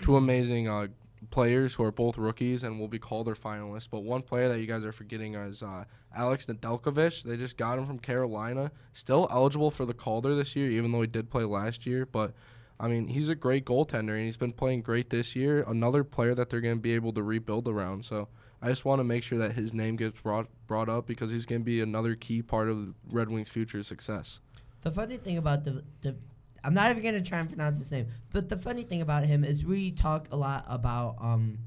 two 0.03 0.15
amazing 0.15 0.69
uh, 0.69 0.87
players 1.29 1.75
who 1.75 1.83
are 1.83 1.91
both 1.91 2.17
rookies 2.17 2.63
and 2.63 2.79
will 2.79 2.87
be 2.87 2.99
Calder 2.99 3.35
finalists. 3.35 3.87
But 3.89 4.03
one 4.03 4.21
player 4.21 4.47
that 4.49 4.59
you 4.59 4.67
guys 4.67 4.83
are 4.83 4.91
forgetting 4.91 5.35
is 5.35 5.63
uh, 5.63 5.85
Alex 6.15 6.45
Nedeljkovic. 6.45 7.23
They 7.23 7.37
just 7.37 7.57
got 7.57 7.77
him 7.77 7.85
from 7.85 7.99
Carolina, 7.99 8.71
still 8.93 9.27
eligible 9.31 9.71
for 9.71 9.85
the 9.85 9.93
Calder 9.93 10.35
this 10.35 10.55
year, 10.55 10.69
even 10.71 10.91
though 10.91 11.01
he 11.01 11.07
did 11.07 11.29
play 11.29 11.43
last 11.43 11.85
year. 11.85 12.05
But 12.05 12.33
I 12.79 12.87
mean, 12.87 13.07
he's 13.07 13.29
a 13.29 13.35
great 13.35 13.65
goaltender 13.65 14.15
and 14.15 14.25
he's 14.25 14.37
been 14.37 14.51
playing 14.51 14.81
great 14.81 15.09
this 15.09 15.35
year. 15.35 15.63
Another 15.67 16.03
player 16.03 16.35
that 16.35 16.49
they're 16.49 16.61
going 16.61 16.77
to 16.77 16.81
be 16.81 16.93
able 16.93 17.13
to 17.13 17.23
rebuild 17.23 17.67
around. 17.67 18.05
So. 18.05 18.27
I 18.65 18.69
just 18.69 18.85
want 18.85 19.01
to 19.01 19.03
make 19.03 19.23
sure 19.23 19.37
that 19.39 19.55
his 19.55 19.73
name 19.73 19.97
gets 19.97 20.21
brought 20.21 20.47
brought 20.67 20.87
up 20.87 21.05
because 21.05 21.31
he's 21.31 21.45
going 21.45 21.59
to 21.59 21.65
be 21.65 21.81
another 21.81 22.15
key 22.15 22.41
part 22.41 22.69
of 22.69 22.93
Red 23.11 23.27
Wings' 23.29 23.49
future 23.49 23.83
success. 23.83 24.39
The 24.83 24.91
funny 24.91 25.17
thing 25.17 25.37
about 25.37 25.65
the, 25.65 25.83
the 26.01 26.15
I'm 26.63 26.73
not 26.73 26.89
even 26.91 27.03
going 27.03 27.15
to 27.15 27.21
try 27.27 27.39
and 27.39 27.49
pronounce 27.49 27.77
his 27.79 27.91
name, 27.91 28.07
but 28.31 28.47
the 28.49 28.57
funny 28.57 28.83
thing 28.83 29.01
about 29.01 29.25
him 29.25 29.43
is 29.43 29.65
we 29.65 29.91
talk 29.91 30.27
a 30.31 30.35
lot 30.37 30.65
about. 30.67 31.15
um. 31.19 31.59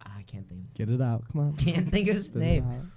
I 0.00 0.22
can't 0.22 0.48
think 0.48 0.60
of 0.62 0.66
his, 0.68 0.74
Get 0.74 0.88
it 0.90 1.00
out. 1.00 1.24
Come 1.30 1.40
on. 1.42 1.56
can't 1.56 1.90
think 1.90 2.08
of 2.08 2.14
his 2.16 2.24
Spit 2.24 2.36
it 2.36 2.44
name. 2.64 2.92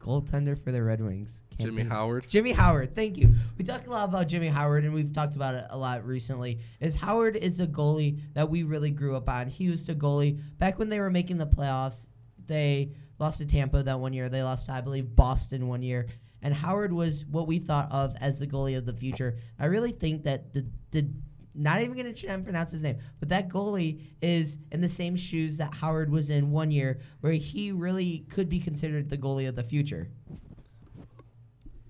Goaltender 0.00 0.62
for 0.62 0.70
the 0.72 0.82
Red 0.82 1.00
Wings. 1.00 1.42
Can't 1.50 1.70
Jimmy 1.70 1.82
think- 1.82 1.92
Howard. 1.92 2.26
Jimmy 2.28 2.52
Howard, 2.52 2.94
thank 2.94 3.16
you. 3.16 3.34
We 3.56 3.64
talk 3.64 3.86
a 3.86 3.90
lot 3.90 4.08
about 4.08 4.28
Jimmy 4.28 4.48
Howard, 4.48 4.84
and 4.84 4.92
we've 4.92 5.12
talked 5.12 5.34
about 5.34 5.54
it 5.54 5.64
a 5.70 5.78
lot 5.78 6.04
recently. 6.04 6.58
Is 6.80 6.94
Howard 6.96 7.36
is 7.36 7.60
a 7.60 7.66
goalie 7.66 8.20
that 8.34 8.50
we 8.50 8.64
really 8.64 8.90
grew 8.90 9.16
up 9.16 9.28
on. 9.30 9.46
He 9.46 9.68
was 9.70 9.84
the 9.86 9.94
goalie 9.94 10.40
back 10.58 10.78
when 10.78 10.88
they 10.90 11.00
were 11.00 11.10
making 11.10 11.38
the 11.38 11.46
playoffs. 11.46 12.08
They 12.46 12.92
lost 13.18 13.38
to 13.38 13.46
Tampa 13.46 13.82
that 13.82 13.98
one 14.00 14.12
year. 14.12 14.28
They 14.28 14.42
lost, 14.42 14.66
to, 14.66 14.72
I 14.72 14.82
believe, 14.82 15.14
Boston 15.16 15.68
one 15.68 15.80
year. 15.82 16.06
And 16.44 16.54
Howard 16.54 16.92
was 16.92 17.24
what 17.24 17.48
we 17.48 17.58
thought 17.58 17.90
of 17.90 18.14
as 18.20 18.38
the 18.38 18.46
goalie 18.46 18.76
of 18.76 18.84
the 18.84 18.92
future. 18.92 19.38
I 19.58 19.64
really 19.64 19.92
think 19.92 20.22
that 20.24 20.52
the 20.52 20.66
the 20.92 21.08
not 21.54 21.80
even 21.80 21.94
going 21.94 22.12
to 22.12 22.12
try 22.12 22.34
and 22.34 22.44
pronounce 22.44 22.72
his 22.72 22.82
name, 22.82 22.98
but 23.20 23.28
that 23.28 23.48
goalie 23.48 24.00
is 24.20 24.58
in 24.72 24.80
the 24.80 24.88
same 24.88 25.16
shoes 25.16 25.56
that 25.58 25.72
Howard 25.72 26.10
was 26.10 26.28
in 26.28 26.50
one 26.50 26.70
year, 26.70 26.98
where 27.20 27.32
he 27.32 27.70
really 27.72 28.26
could 28.28 28.48
be 28.48 28.58
considered 28.58 29.08
the 29.08 29.16
goalie 29.16 29.48
of 29.48 29.54
the 29.54 29.62
future. 29.62 30.10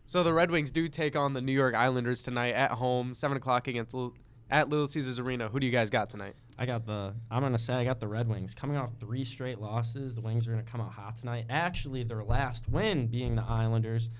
So 0.04 0.22
the 0.22 0.34
Red 0.34 0.50
Wings 0.50 0.70
do 0.70 0.86
take 0.86 1.16
on 1.16 1.32
the 1.32 1.40
New 1.40 1.52
York 1.52 1.74
Islanders 1.74 2.22
tonight 2.22 2.52
at 2.52 2.72
home, 2.72 3.14
seven 3.14 3.36
o'clock 3.36 3.66
against 3.66 3.94
Lil- 3.94 4.14
at 4.50 4.68
Little 4.68 4.86
Caesars 4.86 5.18
Arena. 5.18 5.48
Who 5.48 5.58
do 5.58 5.66
you 5.66 5.72
guys 5.72 5.88
got 5.90 6.10
tonight? 6.10 6.34
I 6.58 6.66
got 6.66 6.86
the. 6.86 7.14
I'm 7.30 7.42
gonna 7.42 7.58
say 7.58 7.74
I 7.74 7.84
got 7.84 7.98
the 7.98 8.06
Red 8.06 8.28
Wings 8.28 8.54
coming 8.54 8.76
off 8.76 8.92
three 9.00 9.24
straight 9.24 9.58
losses. 9.58 10.14
The 10.14 10.20
Wings 10.20 10.46
are 10.46 10.50
gonna 10.50 10.62
come 10.62 10.80
out 10.82 10.92
hot 10.92 11.16
tonight. 11.16 11.46
Actually, 11.48 12.04
their 12.04 12.22
last 12.22 12.68
win 12.68 13.06
being 13.08 13.34
the 13.34 13.42
Islanders. 13.42 14.10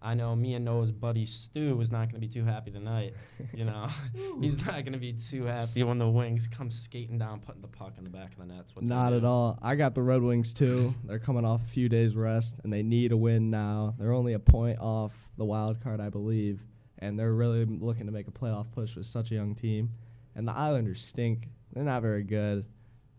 I 0.00 0.14
know 0.14 0.36
me 0.36 0.54
and 0.54 0.64
Noah's 0.64 0.92
buddy 0.92 1.26
Stu 1.26 1.80
is 1.80 1.90
not 1.90 2.10
going 2.10 2.20
to 2.20 2.26
be 2.26 2.28
too 2.28 2.44
happy 2.44 2.70
tonight. 2.70 3.14
You 3.52 3.64
know, 3.64 3.88
he's 4.40 4.64
not 4.64 4.84
going 4.84 4.92
to 4.92 4.98
be 4.98 5.12
too 5.12 5.44
happy 5.44 5.82
when 5.82 5.98
the 5.98 6.08
Wings 6.08 6.46
come 6.46 6.70
skating 6.70 7.18
down, 7.18 7.40
putting 7.40 7.62
the 7.62 7.68
puck 7.68 7.94
in 7.98 8.04
the 8.04 8.10
back 8.10 8.32
of 8.32 8.38
the 8.38 8.44
net. 8.46 8.58
That's 8.58 8.72
Not 8.80 9.12
at 9.12 9.24
all. 9.24 9.58
I 9.60 9.74
got 9.74 9.94
the 9.94 10.02
Red 10.02 10.22
Wings 10.22 10.54
too. 10.54 10.94
They're 11.04 11.18
coming 11.18 11.44
off 11.44 11.62
a 11.64 11.68
few 11.68 11.88
days 11.88 12.14
rest 12.14 12.56
and 12.62 12.72
they 12.72 12.82
need 12.82 13.10
a 13.10 13.16
win 13.16 13.50
now. 13.50 13.94
They're 13.98 14.12
only 14.12 14.34
a 14.34 14.38
point 14.38 14.78
off 14.78 15.12
the 15.36 15.44
wild 15.44 15.80
card, 15.80 16.00
I 16.00 16.10
believe, 16.10 16.60
and 16.98 17.18
they're 17.18 17.34
really 17.34 17.64
looking 17.64 18.06
to 18.06 18.12
make 18.12 18.28
a 18.28 18.32
playoff 18.32 18.70
push 18.70 18.94
with 18.94 19.06
such 19.06 19.32
a 19.32 19.34
young 19.34 19.54
team. 19.54 19.90
And 20.36 20.46
the 20.46 20.52
Islanders 20.52 21.04
stink. 21.04 21.48
They're 21.72 21.82
not 21.84 22.02
very 22.02 22.22
good. 22.22 22.64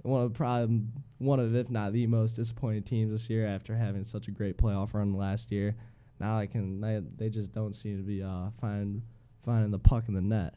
One 0.03 0.21
of 0.21 0.33
probably 0.33 0.83
one 1.17 1.41
of, 1.41 1.53
if 1.53 1.69
not 1.69 1.91
the 1.91 2.07
most 2.07 2.38
disappointing 2.38 2.83
teams 2.83 3.12
this 3.12 3.29
year 3.29 3.45
after 3.45 3.75
having 3.75 4.05
such 4.05 4.29
a 4.29 4.31
great 4.31 4.57
playoff 4.57 4.93
run 4.93 5.13
last 5.13 5.51
year. 5.51 5.75
Now 6.20 6.38
I 6.38 6.48
can 6.48 6.82
they, 6.82 7.02
they 7.18 7.30
just 7.30 7.54
don't 7.54 7.74
seem 7.76 7.98
to 7.98 8.04
be 8.04 8.22
uh, 8.24 8.50
finding 8.60 9.04
finding 9.46 9.72
the 9.72 9.80
puck 9.80 10.06
in 10.08 10.14
the 10.14 10.22
net. 10.22 10.54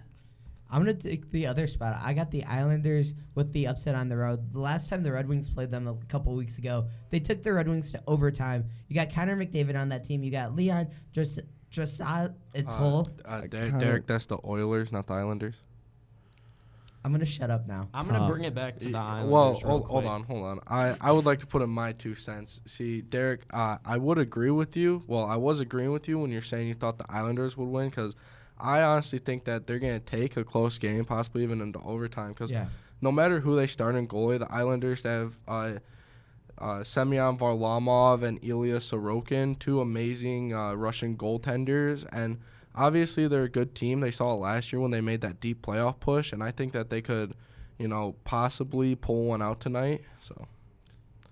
I'm 0.71 0.81
gonna 0.81 0.95
take 0.95 1.31
the 1.31 1.47
other 1.47 1.67
spot. 1.67 2.01
I 2.03 2.15
got 2.15 2.31
the 2.31 2.45
Islanders 2.45 3.13
with 3.35 3.53
the 3.53 3.67
upset 3.67 3.95
on 3.95 4.09
the 4.09 4.17
road. 4.17 4.53
The 4.53 4.59
last 4.59 4.89
time 4.89 5.03
the 5.03 5.13
Red 5.13 5.29
Wings 5.29 5.49
played 5.51 5.71
them 5.71 5.87
a 5.87 5.95
couple 6.07 6.35
weeks 6.35 6.57
ago, 6.57 6.89
they 7.11 7.21
took 7.21 7.43
the 7.43 7.53
Red 7.53 7.69
Wings 7.69 7.93
to 7.93 8.03
overtime. 8.07 8.65
You 8.89 8.95
got 8.95 9.13
Connor 9.13 9.37
McDavid 9.37 9.79
on 9.79 9.91
that 9.91 10.05
team. 10.05 10.23
You 10.25 10.31
got 10.31 10.57
Leon 10.57 10.89
Draisaitl. 11.15 12.35
Uh, 13.25 13.29
uh, 13.29 13.41
Der- 13.43 13.71
Derek, 13.79 14.07
that's 14.07 14.27
the 14.27 14.39
Oilers, 14.45 14.93
not 14.93 15.07
the 15.07 15.15
Islanders. 15.15 15.57
I'm 17.05 17.11
gonna 17.13 17.27
shut 17.27 17.51
up 17.51 17.67
now. 17.67 17.89
I'm 17.93 18.05
going 18.05 18.15
to 18.15 18.21
Tough. 18.21 18.31
bring 18.31 18.45
it 18.45 18.55
back 18.55 18.79
to 18.79 18.85
the 18.87 18.93
Y- 18.93 18.99
Islanders. 18.99 19.33
Well, 19.33 19.51
real 19.55 19.61
hold, 19.61 19.87
hold 19.87 20.03
quick. 20.05 20.07
on, 20.13 20.23
hold 20.23 20.43
on. 20.45 20.61
I, 20.69 20.97
I 21.01 21.11
would 21.13 21.25
like 21.27 21.41
to 21.41 21.47
put 21.47 21.61
in 21.63 21.69
my 21.71 21.93
two 21.93 22.15
cents. 22.15 22.61
See, 22.65 23.01
Derek, 23.01 23.43
uh, 23.51 23.79
I 23.85 23.97
would 23.99 24.19
agree 24.19 24.51
with 24.53 24.77
you. 24.77 25.03
Well, 25.09 25.25
I 25.25 25.37
was 25.37 25.59
agreeing 25.59 25.91
with 25.93 26.07
you 26.09 26.19
when 26.19 26.31
you're 26.31 26.43
saying 26.43 26.69
you 26.69 26.75
thought 26.75 26.99
the 26.99 27.07
Islanders 27.09 27.57
would 27.57 27.69
win 27.69 27.89
because 27.89 28.15
I 28.59 28.83
honestly 28.83 29.19
think 29.19 29.45
that 29.47 29.67
they're 29.67 29.81
going 29.81 29.99
to 29.99 30.05
take 30.05 30.37
a 30.37 30.45
close 30.45 30.79
game, 30.79 31.05
possibly 31.05 31.43
even 31.43 31.61
into 31.61 31.81
overtime. 31.81 32.29
Because 32.29 32.53
Yeah. 32.53 32.67
no 33.01 33.11
matter 33.11 33.41
who 33.41 33.57
they 33.57 33.67
start 33.67 33.97
in 33.97 34.07
goalie, 34.07 34.39
the 34.39 34.53
Islanders 34.53 35.03
have 35.03 35.41
uh, 35.49 35.73
uh, 36.59 36.85
Semyon 36.85 37.37
Varlamov 37.37 38.23
and 38.23 38.39
Ilya 38.45 38.77
Sorokin, 38.77 39.59
two 39.59 39.81
amazing 39.81 40.55
uh, 40.55 40.75
Russian 40.75 41.17
goaltenders, 41.17 42.07
and 42.13 42.39
obviously 42.75 43.29
they're 43.29 43.45
a 43.45 43.49
good 43.49 43.75
team. 43.75 44.01
They 44.01 44.11
saw 44.11 44.33
it 44.35 44.37
last 44.41 44.73
year 44.73 44.81
when 44.81 44.91
they 44.91 45.01
made 45.01 45.21
that 45.23 45.41
deep 45.41 45.63
playoff 45.63 46.01
push, 46.01 46.33
and 46.33 46.43
I 46.43 46.51
think 46.51 46.73
that 46.73 46.91
they 46.91 47.01
could, 47.03 47.35
you 47.79 47.89
know, 47.89 48.17
possibly 48.25 48.95
pull 48.95 49.25
one 49.27 49.43
out 49.43 49.61
tonight. 49.61 50.03
So 50.21 50.47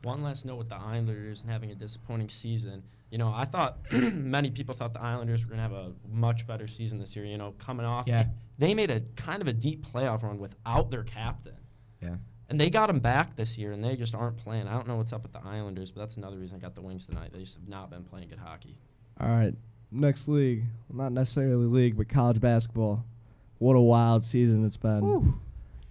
One 0.02 0.23
last 0.23 0.44
note 0.44 0.56
with 0.56 0.68
the 0.68 0.76
Islanders 0.76 1.42
and 1.42 1.50
having 1.50 1.70
a 1.70 1.75
disappointing 1.75 2.28
season. 2.28 2.82
You 3.11 3.18
know, 3.18 3.32
I 3.35 3.44
thought 3.44 3.78
many 3.92 4.50
people 4.50 4.75
thought 4.75 4.92
the 4.94 5.02
Islanders 5.02 5.44
were 5.44 5.49
going 5.54 5.59
to 5.59 5.62
have 5.62 5.73
a 5.73 5.92
much 6.09 6.47
better 6.47 6.66
season 6.68 6.99
this 6.99 7.16
year. 7.16 7.25
You 7.25 7.38
know, 7.38 7.52
coming 7.59 7.85
off, 7.85 8.06
Yeah. 8.06 8.26
they 8.59 8.73
made 8.73 8.90
a 8.90 9.00
kind 9.16 9.42
of 9.42 9.49
a 9.49 9.52
deep 9.52 9.85
playoff 9.85 10.23
run 10.23 10.38
without 10.38 10.90
their 10.90 11.02
captain. 11.02 11.56
Yeah. 12.00 12.16
And 12.49 12.61
they 12.61 12.70
got 12.70 12.88
him 12.90 12.99
back 13.00 13.37
this 13.37 13.59
year, 13.59 13.73
and 13.73 13.82
they 13.85 13.94
just 13.97 14.14
aren't 14.14 14.37
playing. 14.37 14.66
I 14.68 14.73
don't 14.75 14.87
know 14.88 14.97
what's 14.97 15.12
up 15.12 15.23
with 15.23 15.32
the 15.32 15.44
Islanders, 15.44 15.90
but 15.90 16.00
that's 16.00 16.16
another 16.16 16.37
reason 16.37 16.56
I 16.56 16.61
got 16.61 16.75
the 16.75 16.80
Wings 16.82 17.06
tonight. 17.06 17.30
They 17.32 17.40
just 17.40 17.54
have 17.54 17.68
not 17.68 17.90
been 17.90 18.02
playing 18.04 18.28
good 18.28 18.38
hockey. 18.38 18.76
All 19.20 19.28
right, 19.28 19.54
next 19.90 20.28
league. 20.28 20.64
Not 20.92 21.12
necessarily 21.12 21.66
league, 21.66 21.97
but 21.97 22.09
college 22.09 22.40
basketball. 22.40 23.04
What 23.59 23.75
a 23.76 23.80
wild 23.80 24.25
season 24.25 24.64
it's 24.64 24.76
been. 24.76 25.35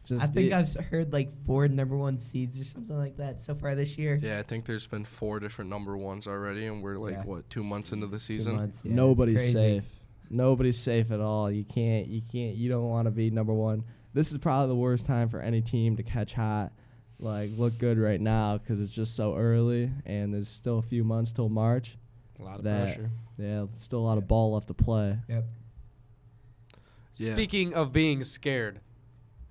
Just 0.06 0.24
I 0.24 0.28
think 0.28 0.52
I've 0.52 0.74
heard 0.88 1.14
like 1.14 1.30
four 1.46 1.68
number 1.68 1.96
one 1.96 2.20
seeds 2.20 2.60
or 2.60 2.64
something 2.64 2.98
like 2.98 3.18
that 3.18 3.44
so 3.44 3.54
far 3.54 3.76
this 3.76 3.98
year. 3.98 4.20
yeah, 4.22 4.40
I 4.40 4.42
think 4.42 4.66
there's 4.66 4.88
been 4.88 5.06
four 5.06 5.40
different 5.40 5.70
number 5.70 5.96
ones 5.96 6.26
already, 6.28 6.66
and 6.66 6.82
we're 6.82 6.98
like 6.98 7.14
Yeah. 7.14 7.24
what 7.26 7.48
two 7.50 7.64
months 7.64 7.92
into 7.92 8.08
the 8.08 8.18
Two 8.18 8.20
season. 8.20 8.56
months, 8.56 8.82
yeah, 8.84 8.96
nobody's 8.96 9.52
safe. 9.52 9.84
Nobody's 10.32 10.80
safe 10.80 11.12
at 11.12 11.20
all. 11.20 11.52
You 11.52 11.64
can't. 11.64 12.08
You 12.08 12.22
can't. 12.22 12.56
You 12.56 12.70
don't 12.70 12.88
want 12.90 13.06
to 13.06 13.12
be 13.12 13.30
number 13.30 13.54
one. 13.54 13.84
This 14.14 14.32
is 14.32 14.38
probably 14.40 14.70
the 14.70 14.80
worst 14.80 15.06
time 15.06 15.30
for 15.30 15.40
any 15.42 15.62
team 15.62 15.96
to 15.98 16.04
catch 16.04 16.34
hot, 16.34 16.72
like 17.20 17.52
look 17.58 17.78
good 17.78 18.00
right 18.00 18.20
now 18.22 18.58
because 18.58 18.82
it's 18.82 18.90
just 18.90 19.16
so 19.16 19.36
early 19.36 19.92
and 20.08 20.34
there's 20.34 20.48
still 20.48 20.80
a 20.80 20.84
few 20.84 21.04
months 21.04 21.32
till 21.32 21.50
March. 21.50 21.98
A 22.40 22.44
lot 22.44 22.58
of 22.60 22.64
That- 22.64 22.86
pressure. 22.86 23.12
Yeah, 23.38 23.66
still 23.78 24.00
a 24.00 24.02
lot 24.08 24.18
of 24.18 24.28
ball 24.28 24.54
left 24.54 24.68
to 24.68 24.74
play. 24.74 25.18
Yep. 25.28 25.46
Yeah. 27.16 27.34
Speaking 27.34 27.74
of 27.74 27.92
being 27.92 28.24
scared, 28.24 28.80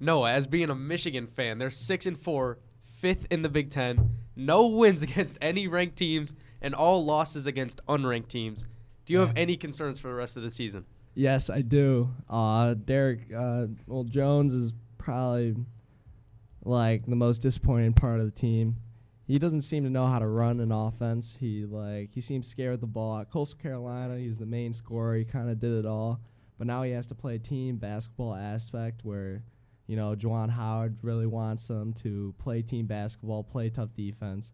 Noah, 0.00 0.32
as 0.32 0.46
being 0.46 0.70
a 0.70 0.74
Michigan 0.74 1.26
fan, 1.26 1.58
they're 1.58 1.70
six 1.70 2.06
and 2.06 2.18
four, 2.18 2.58
fifth 2.84 3.26
in 3.30 3.42
the 3.42 3.48
Big 3.48 3.70
Ten, 3.70 4.10
no 4.36 4.66
wins 4.68 5.02
against 5.08 5.38
any 5.40 5.66
ranked 5.66 5.96
teams, 5.96 6.32
and 6.62 6.74
all 6.74 7.04
losses 7.04 7.46
against 7.46 7.80
unranked 7.88 8.28
teams. 8.28 8.66
Do 9.06 9.12
you 9.12 9.20
have 9.20 9.32
any 9.36 9.56
concerns 9.56 9.98
for 9.98 10.08
the 10.08 10.14
rest 10.14 10.36
of 10.36 10.42
the 10.42 10.50
season? 10.50 10.84
Yes, 11.14 11.48
I 11.50 11.62
do. 11.62 12.10
Uh, 12.28 12.74
Derek, 12.74 13.32
uh, 13.34 13.66
well, 13.86 14.04
Jones 14.04 14.52
is 14.52 14.72
probably 14.98 15.56
like 16.64 17.06
the 17.06 17.16
most 17.16 17.38
disappointing 17.38 17.94
part 17.94 18.20
of 18.20 18.26
the 18.26 18.32
team. 18.32 18.76
He 19.28 19.38
doesn't 19.38 19.60
seem 19.60 19.84
to 19.84 19.90
know 19.90 20.06
how 20.06 20.18
to 20.18 20.26
run 20.26 20.58
an 20.58 20.72
offense. 20.72 21.36
He 21.38 21.66
like 21.66 22.14
he 22.14 22.22
seems 22.22 22.48
scared 22.48 22.74
of 22.74 22.80
the 22.80 22.86
ball. 22.86 23.20
At 23.20 23.30
Coastal 23.30 23.58
Carolina, 23.58 24.16
he 24.16 24.26
was 24.26 24.38
the 24.38 24.46
main 24.46 24.72
scorer. 24.72 25.16
He 25.16 25.24
kind 25.26 25.50
of 25.50 25.60
did 25.60 25.72
it 25.72 25.84
all, 25.84 26.18
but 26.56 26.66
now 26.66 26.82
he 26.82 26.92
has 26.92 27.06
to 27.08 27.14
play 27.14 27.36
team 27.36 27.76
basketball 27.76 28.34
aspect 28.34 29.04
where, 29.04 29.44
you 29.86 29.96
know, 29.96 30.16
Juwan 30.16 30.48
Howard 30.48 30.96
really 31.02 31.26
wants 31.26 31.68
him 31.68 31.92
to 32.02 32.34
play 32.38 32.62
team 32.62 32.86
basketball, 32.86 33.44
play 33.44 33.68
tough 33.68 33.94
defense, 33.94 34.52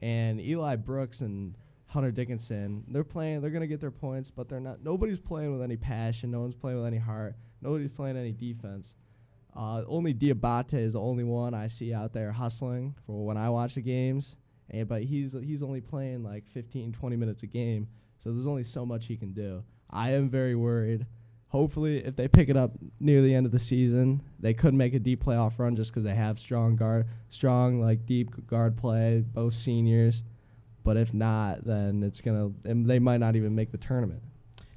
and 0.00 0.40
Eli 0.40 0.76
Brooks 0.76 1.22
and 1.22 1.56
Hunter 1.86 2.12
Dickinson, 2.12 2.84
they're 2.88 3.02
playing. 3.02 3.40
They're 3.40 3.50
gonna 3.50 3.66
get 3.66 3.80
their 3.80 3.90
points, 3.90 4.30
but 4.30 4.48
they're 4.48 4.60
not. 4.60 4.84
Nobody's 4.84 5.18
playing 5.18 5.52
with 5.52 5.62
any 5.62 5.76
passion. 5.76 6.30
No 6.30 6.40
one's 6.40 6.54
playing 6.54 6.78
with 6.78 6.86
any 6.86 6.96
heart. 6.96 7.34
Nobody's 7.60 7.90
playing 7.90 8.16
any 8.16 8.32
defense. 8.32 8.94
Uh, 9.54 9.82
only 9.86 10.14
Diabate 10.14 10.74
is 10.74 10.94
the 10.94 11.00
only 11.00 11.24
one 11.24 11.54
I 11.54 11.66
see 11.66 11.92
out 11.92 12.12
there 12.12 12.32
hustling 12.32 12.94
for 13.06 13.26
when 13.26 13.36
I 13.36 13.50
watch 13.50 13.74
the 13.74 13.82
games. 13.82 14.36
And, 14.70 14.88
but 14.88 15.02
he's 15.02 15.32
he's 15.32 15.62
only 15.62 15.80
playing 15.80 16.22
like 16.22 16.48
15, 16.48 16.92
20 16.92 17.16
minutes 17.16 17.42
a 17.42 17.46
game, 17.46 17.88
so 18.18 18.32
there's 18.32 18.46
only 18.46 18.64
so 18.64 18.86
much 18.86 19.06
he 19.06 19.16
can 19.16 19.32
do. 19.32 19.62
I 19.90 20.12
am 20.12 20.30
very 20.30 20.54
worried. 20.54 21.06
Hopefully, 21.48 21.98
if 21.98 22.16
they 22.16 22.28
pick 22.28 22.48
it 22.48 22.56
up 22.56 22.72
near 22.98 23.20
the 23.20 23.34
end 23.34 23.44
of 23.44 23.52
the 23.52 23.58
season, 23.58 24.22
they 24.40 24.54
could 24.54 24.72
make 24.72 24.94
a 24.94 24.98
deep 24.98 25.22
playoff 25.22 25.58
run 25.58 25.76
just 25.76 25.90
because 25.90 26.04
they 26.04 26.14
have 26.14 26.38
strong 26.38 26.76
guard, 26.76 27.06
strong 27.28 27.78
like 27.78 28.06
deep 28.06 28.46
guard 28.46 28.78
play, 28.78 29.22
both 29.34 29.52
seniors. 29.52 30.22
But 30.82 30.96
if 30.96 31.12
not, 31.12 31.64
then 31.64 32.02
it's 32.02 32.22
gonna. 32.22 32.52
and 32.64 32.86
They 32.86 32.98
might 32.98 33.18
not 33.18 33.36
even 33.36 33.54
make 33.54 33.70
the 33.70 33.78
tournament. 33.78 34.22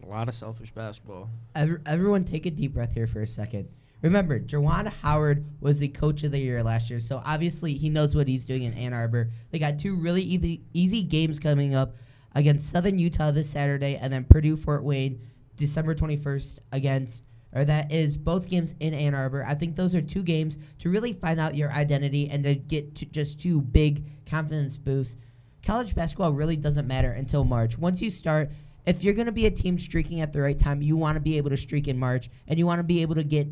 A 0.03 0.07
lot 0.07 0.27
of 0.27 0.35
selfish 0.35 0.71
basketball. 0.71 1.29
Every, 1.55 1.79
everyone 1.85 2.25
take 2.25 2.45
a 2.45 2.51
deep 2.51 2.73
breath 2.73 2.91
here 2.93 3.07
for 3.07 3.21
a 3.21 3.27
second. 3.27 3.69
Remember, 4.01 4.39
Juwan 4.39 4.87
Howard 5.01 5.45
was 5.61 5.79
the 5.79 5.87
coach 5.87 6.23
of 6.23 6.31
the 6.31 6.39
year 6.39 6.61
last 6.63 6.89
year, 6.89 6.99
so 6.99 7.21
obviously 7.25 7.73
he 7.73 7.89
knows 7.89 8.15
what 8.15 8.27
he's 8.27 8.45
doing 8.45 8.63
in 8.63 8.73
Ann 8.73 8.93
Arbor. 8.93 9.31
They 9.51 9.59
got 9.59 9.79
two 9.79 9.95
really 9.95 10.21
easy, 10.21 10.61
easy 10.73 11.01
games 11.03 11.39
coming 11.39 11.73
up 11.73 11.95
against 12.33 12.69
Southern 12.69 12.99
Utah 12.99 13.31
this 13.31 13.49
Saturday, 13.49 13.95
and 13.95 14.11
then 14.11 14.25
Purdue 14.25 14.57
Fort 14.57 14.83
Wayne 14.83 15.19
December 15.55 15.95
21st 15.95 16.59
against, 16.71 17.23
or 17.53 17.63
that 17.65 17.91
is 17.91 18.17
both 18.17 18.49
games 18.49 18.75
in 18.79 18.93
Ann 18.93 19.15
Arbor. 19.15 19.43
I 19.47 19.55
think 19.55 19.75
those 19.75 19.95
are 19.95 20.01
two 20.01 20.23
games 20.23 20.57
to 20.79 20.89
really 20.89 21.13
find 21.13 21.39
out 21.39 21.55
your 21.55 21.71
identity 21.71 22.29
and 22.29 22.43
to 22.43 22.55
get 22.55 22.95
to 22.95 23.05
just 23.05 23.39
two 23.39 23.61
big 23.61 24.05
confidence 24.25 24.75
boosts. 24.77 25.17
College 25.63 25.95
basketball 25.95 26.33
really 26.33 26.57
doesn't 26.57 26.87
matter 26.87 27.11
until 27.11 27.43
March. 27.43 27.77
Once 27.77 28.01
you 28.01 28.09
start, 28.09 28.51
if 28.85 29.03
you're 29.03 29.15
going 29.15 29.25
to 29.25 29.31
be 29.31 29.47
a 29.47 29.51
team 29.51 29.79
streaking 29.79 30.21
at 30.21 30.31
the 30.31 30.41
right 30.41 30.59
time, 30.59 30.81
you 30.81 30.95
want 30.95 31.15
to 31.15 31.21
be 31.21 31.37
able 31.37 31.49
to 31.49 31.57
streak 31.57 31.87
in 31.87 31.97
March, 31.97 32.29
and 32.47 32.59
you 32.59 32.65
want 32.67 32.79
to 32.79 32.83
be 32.83 33.01
able 33.01 33.15
to 33.15 33.23
get 33.23 33.47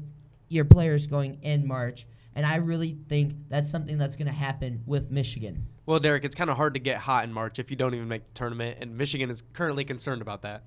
your 0.53 0.65
players 0.65 1.07
going 1.07 1.39
in 1.41 1.67
March. 1.67 2.05
And 2.35 2.45
I 2.45 2.55
really 2.57 2.97
think 3.09 3.35
that's 3.49 3.69
something 3.69 3.97
that's 3.97 4.15
going 4.15 4.27
to 4.27 4.33
happen 4.33 4.81
with 4.85 5.11
Michigan. 5.11 5.67
Well, 5.85 5.99
Derek, 5.99 6.23
it's 6.23 6.33
kind 6.35 6.49
of 6.49 6.55
hard 6.57 6.73
to 6.75 6.79
get 6.79 6.97
hot 6.97 7.25
in 7.25 7.33
March 7.33 7.59
if 7.59 7.69
you 7.69 7.75
don't 7.77 7.93
even 7.93 8.07
make 8.07 8.25
the 8.25 8.33
tournament, 8.33 8.77
and 8.81 8.97
Michigan 8.97 9.29
is 9.29 9.43
currently 9.53 9.83
concerned 9.85 10.21
about 10.21 10.41
that. 10.43 10.63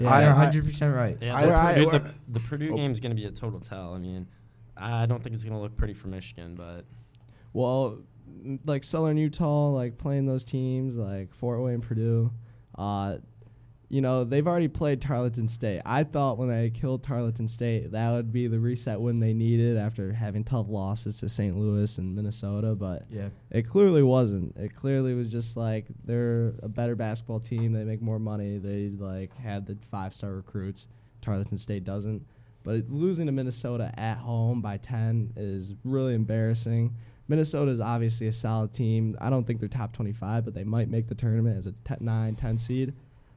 Yeah. 0.00 0.10
I- 0.10 0.22
You're 0.24 0.64
100% 0.64 0.94
right. 0.96 1.18
Yeah, 1.20 1.44
the, 1.46 1.54
I- 1.54 1.74
Purdue, 1.74 1.90
I- 1.90 1.98
the, 1.98 2.14
the 2.28 2.40
Purdue 2.40 2.72
Oh. 2.72 2.76
game 2.76 2.90
is 2.90 2.98
going 3.00 3.10
to 3.10 3.16
be 3.16 3.26
a 3.26 3.30
total 3.30 3.60
tell. 3.60 3.94
I 3.94 3.98
mean, 3.98 4.26
I 4.76 5.06
don't 5.06 5.22
think 5.22 5.34
it's 5.34 5.44
going 5.44 5.54
to 5.54 5.60
look 5.60 5.76
pretty 5.76 5.94
for 5.94 6.08
Michigan, 6.08 6.54
but 6.56 6.84
Well, 7.52 7.98
m- 8.44 8.58
like 8.64 8.82
Southern 8.82 9.16
Utah, 9.18 9.68
like 9.68 9.98
playing 9.98 10.26
those 10.26 10.42
teams 10.42 10.96
like 10.96 11.32
Fort 11.34 11.60
Wayne, 11.60 11.80
Purdue, 11.80 12.32
uh, 12.76 13.18
you 13.94 14.00
know 14.00 14.24
they've 14.24 14.46
already 14.46 14.66
played 14.66 15.00
Tarleton 15.00 15.46
State. 15.46 15.80
I 15.86 16.02
thought 16.02 16.36
when 16.36 16.48
they 16.48 16.70
killed 16.70 17.04
Tarleton 17.04 17.46
State 17.46 17.92
that 17.92 18.10
would 18.10 18.32
be 18.32 18.48
the 18.48 18.58
reset 18.58 19.00
win 19.00 19.20
they 19.20 19.32
needed 19.32 19.76
after 19.76 20.12
having 20.12 20.42
tough 20.42 20.66
losses 20.68 21.16
to 21.20 21.28
St. 21.28 21.56
Louis 21.56 21.96
and 21.98 22.14
Minnesota, 22.16 22.74
but 22.74 23.04
Yeah. 23.08 23.28
it 23.50 23.62
clearly 23.68 24.02
wasn't. 24.02 24.56
It 24.56 24.74
clearly 24.74 25.14
was 25.14 25.30
just 25.30 25.56
like 25.56 25.86
they're 26.04 26.54
a 26.62 26.68
better 26.68 26.96
basketball 26.96 27.38
team. 27.38 27.72
They 27.72 27.84
make 27.84 28.02
more 28.02 28.18
money. 28.18 28.58
They 28.58 28.90
like 28.90 29.32
had 29.36 29.64
the 29.66 29.78
five 29.92 30.12
star 30.12 30.34
recruits. 30.34 30.88
Tarleton 31.22 31.56
State 31.58 31.84
doesn't. 31.84 32.26
But 32.64 32.74
it- 32.76 32.90
losing 32.90 33.26
to 33.26 33.32
Minnesota 33.32 33.92
at 33.96 34.16
home 34.18 34.60
by 34.60 34.78
10 34.78 35.32
is 35.36 35.74
really 35.84 36.14
embarrassing. 36.14 36.94
Minnesota 37.28 37.70
is 37.70 37.80
obviously 37.80 38.26
a 38.26 38.32
solid 38.32 38.72
team. 38.72 39.16
I 39.20 39.30
don't 39.30 39.46
think 39.46 39.60
they're 39.60 39.68
top 39.68 39.92
25, 39.92 40.44
but 40.44 40.52
they 40.52 40.64
might 40.64 40.90
make 40.90 41.06
the 41.06 41.14
tournament 41.14 41.56
as 41.58 41.66
a 41.66 41.72
te- 41.84 41.94
9, 42.04 42.34
10 42.34 42.58
seed. 42.58 42.92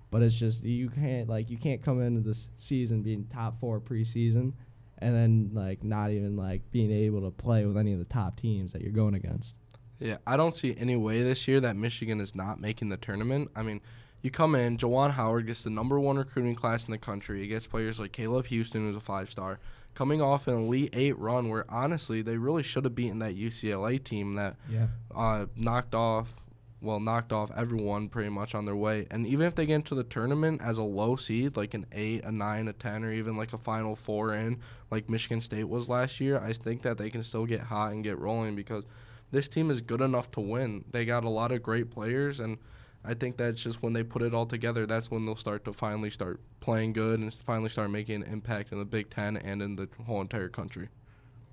But 0.10 0.24
it's 0.24 0.38
just 0.40 0.64
you 0.64 0.90
can't 0.90 1.28
like 1.28 1.50
you 1.50 1.58
can't 1.58 1.82
come 1.82 2.02
into 2.02 2.22
this 2.22 2.50
season 2.56 3.02
being 3.02 3.26
top 3.26 3.60
four 3.60 3.80
preseason, 3.82 4.54
and 5.00 5.14
then 5.16 5.50
like 5.54 5.84
not 5.84 6.12
even 6.12 6.36
like 6.38 6.62
being 6.72 6.92
able 6.92 7.22
to 7.22 7.32
play 7.32 7.66
with 7.66 7.78
any 7.78 7.92
of 7.94 8.00
the 8.00 8.06
top 8.06 8.38
teams 8.38 8.72
that 8.74 8.82
you're 8.82 8.92
going 8.92 9.16
against. 9.16 9.56
Yeah, 10.00 10.18
I 10.28 10.38
don't 10.38 10.56
see 10.56 10.76
any 10.78 10.96
way 10.96 11.24
this 11.24 11.48
year 11.48 11.60
that 11.60 11.76
Michigan 11.76 12.22
is 12.22 12.36
not 12.36 12.60
making 12.62 12.90
the 12.90 12.98
tournament. 12.98 13.50
I 13.56 13.64
mean, 13.64 13.82
you 14.22 14.30
come 14.32 14.54
in, 14.56 14.78
Juwan 14.78 15.12
Howard 15.12 15.48
gets 15.48 15.64
the 15.64 15.72
number 15.72 16.00
one 16.00 16.18
recruiting 16.18 16.56
class 16.56 16.86
in 16.86 16.92
the 16.92 16.98
country. 17.00 17.42
He 17.42 17.48
gets 17.48 17.66
players 17.68 18.00
like 18.00 18.12
Caleb 18.12 18.46
Houstan, 18.48 18.74
who's 18.82 18.96
a 18.96 19.00
five 19.00 19.30
star, 19.30 19.60
coming 19.96 20.22
off 20.22 20.48
an 20.48 20.56
Elite 20.56 20.92
Eight 20.94 21.18
run 21.18 21.50
where 21.50 21.66
honestly 21.68 22.22
they 22.22 22.38
really 22.38 22.62
should 22.64 22.84
have 22.86 22.94
beaten 22.96 23.20
that 23.20 23.36
UCLA 23.36 24.02
team 24.02 24.36
that 24.36 24.56
Yeah. 24.70 24.88
uh, 25.14 25.48
knocked 25.56 25.96
off, 25.96 26.36
well, 26.80 27.00
knocked 27.00 27.34
off 27.34 27.52
everyone 27.56 28.08
pretty 28.08 28.30
much 28.30 28.54
on 28.54 28.66
their 28.66 28.76
way. 28.76 29.08
And 29.10 29.26
even 29.26 29.48
if 29.48 29.56
they 29.56 29.66
get 29.66 29.76
into 29.76 29.96
the 29.96 30.04
tournament 30.04 30.62
as 30.64 30.78
a 30.78 30.84
low 30.84 31.16
seed, 31.16 31.58
like 31.58 31.74
an 31.74 31.88
eight, 31.92 32.24
a 32.24 32.32
nine, 32.32 32.68
a 32.68 32.74
ten, 32.74 33.04
or 33.04 33.12
even 33.12 33.36
like 33.36 33.54
a 33.54 33.58
Final 33.58 33.96
Four 33.96 34.34
in, 34.34 34.60
like 34.92 35.10
Michigan 35.10 35.42
State 35.42 35.68
was 35.68 35.90
last 35.90 36.20
year, 36.20 36.40
I 36.40 36.54
think 36.54 36.84
that 36.84 36.98
they 36.98 37.10
can 37.10 37.24
still 37.24 37.46
get 37.46 37.62
hot 37.62 37.94
and 37.94 38.04
get 38.04 38.20
rolling 38.20 38.56
because 38.56 38.84
this 39.32 39.48
team 39.48 39.72
is 39.72 39.82
good 39.82 40.02
enough 40.02 40.30
to 40.32 40.40
win. 40.40 40.86
They 40.92 41.04
got 41.04 41.24
a 41.24 41.30
lot 41.30 41.52
of 41.52 41.64
great 41.64 41.90
players, 41.90 42.40
and 42.40 42.60
I 43.04 43.16
think 43.16 43.38
that's 43.38 43.64
just 43.64 43.82
when 43.82 43.94
they 43.94 44.04
put 44.04 44.22
it 44.22 44.36
all 44.36 44.46
together, 44.46 44.86
that's 44.86 45.10
when 45.10 45.26
they'll 45.26 45.36
start 45.36 45.66
to 45.66 45.74
finally 45.74 46.12
start 46.12 46.40
playing 46.60 46.94
good 46.94 47.20
and 47.20 47.34
finally 47.34 47.70
start 47.70 47.90
making 47.90 48.24
an 48.24 48.32
impact 48.32 48.72
in 48.72 48.78
the 48.78 48.86
Big 48.86 49.10
Ten 49.10 49.36
and 49.38 49.62
in 49.64 49.78
the 49.78 49.90
whole 50.06 50.22
entire 50.22 50.50
country. 50.50 50.90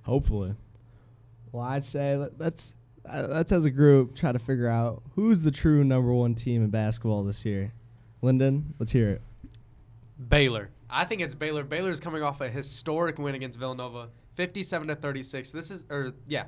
Hopefully. 0.02 0.54
Well, 1.50 1.64
I'd 1.64 1.85
say 1.85 2.16
let, 2.16 2.38
let's 2.38 2.75
let's 3.12 3.52
as 3.52 3.64
a 3.64 3.70
group 3.70 4.14
try 4.14 4.32
to 4.32 4.38
figure 4.38 4.68
out 4.68 5.02
who's 5.14 5.42
the 5.42 5.50
true 5.50 5.84
number 5.84 6.12
one 6.12 6.34
team 6.34 6.62
in 6.62 6.70
basketball 6.70 7.23
this 7.25 7.44
year. 7.44 7.73
Lyndon, 8.23 8.75
let's 8.78 8.92
hear 8.92 9.11
it. 9.11 9.23
Baylor. 10.28 10.70
I 10.88 11.04
think 11.04 11.20
it's 11.20 11.34
Baylor. 11.34 11.64
Baylor's 11.64 12.00
coming 12.00 12.23
off 12.23 12.40
a 12.40 12.49
historic 12.49 13.18
win 13.18 13.34
against 13.34 13.58
Villanova, 13.58 14.08
57 14.34 14.88
to 14.88 14.94
36. 14.94 15.50
This 15.50 15.70
is, 15.70 15.84
or 15.90 16.12
yeah, 16.26 16.44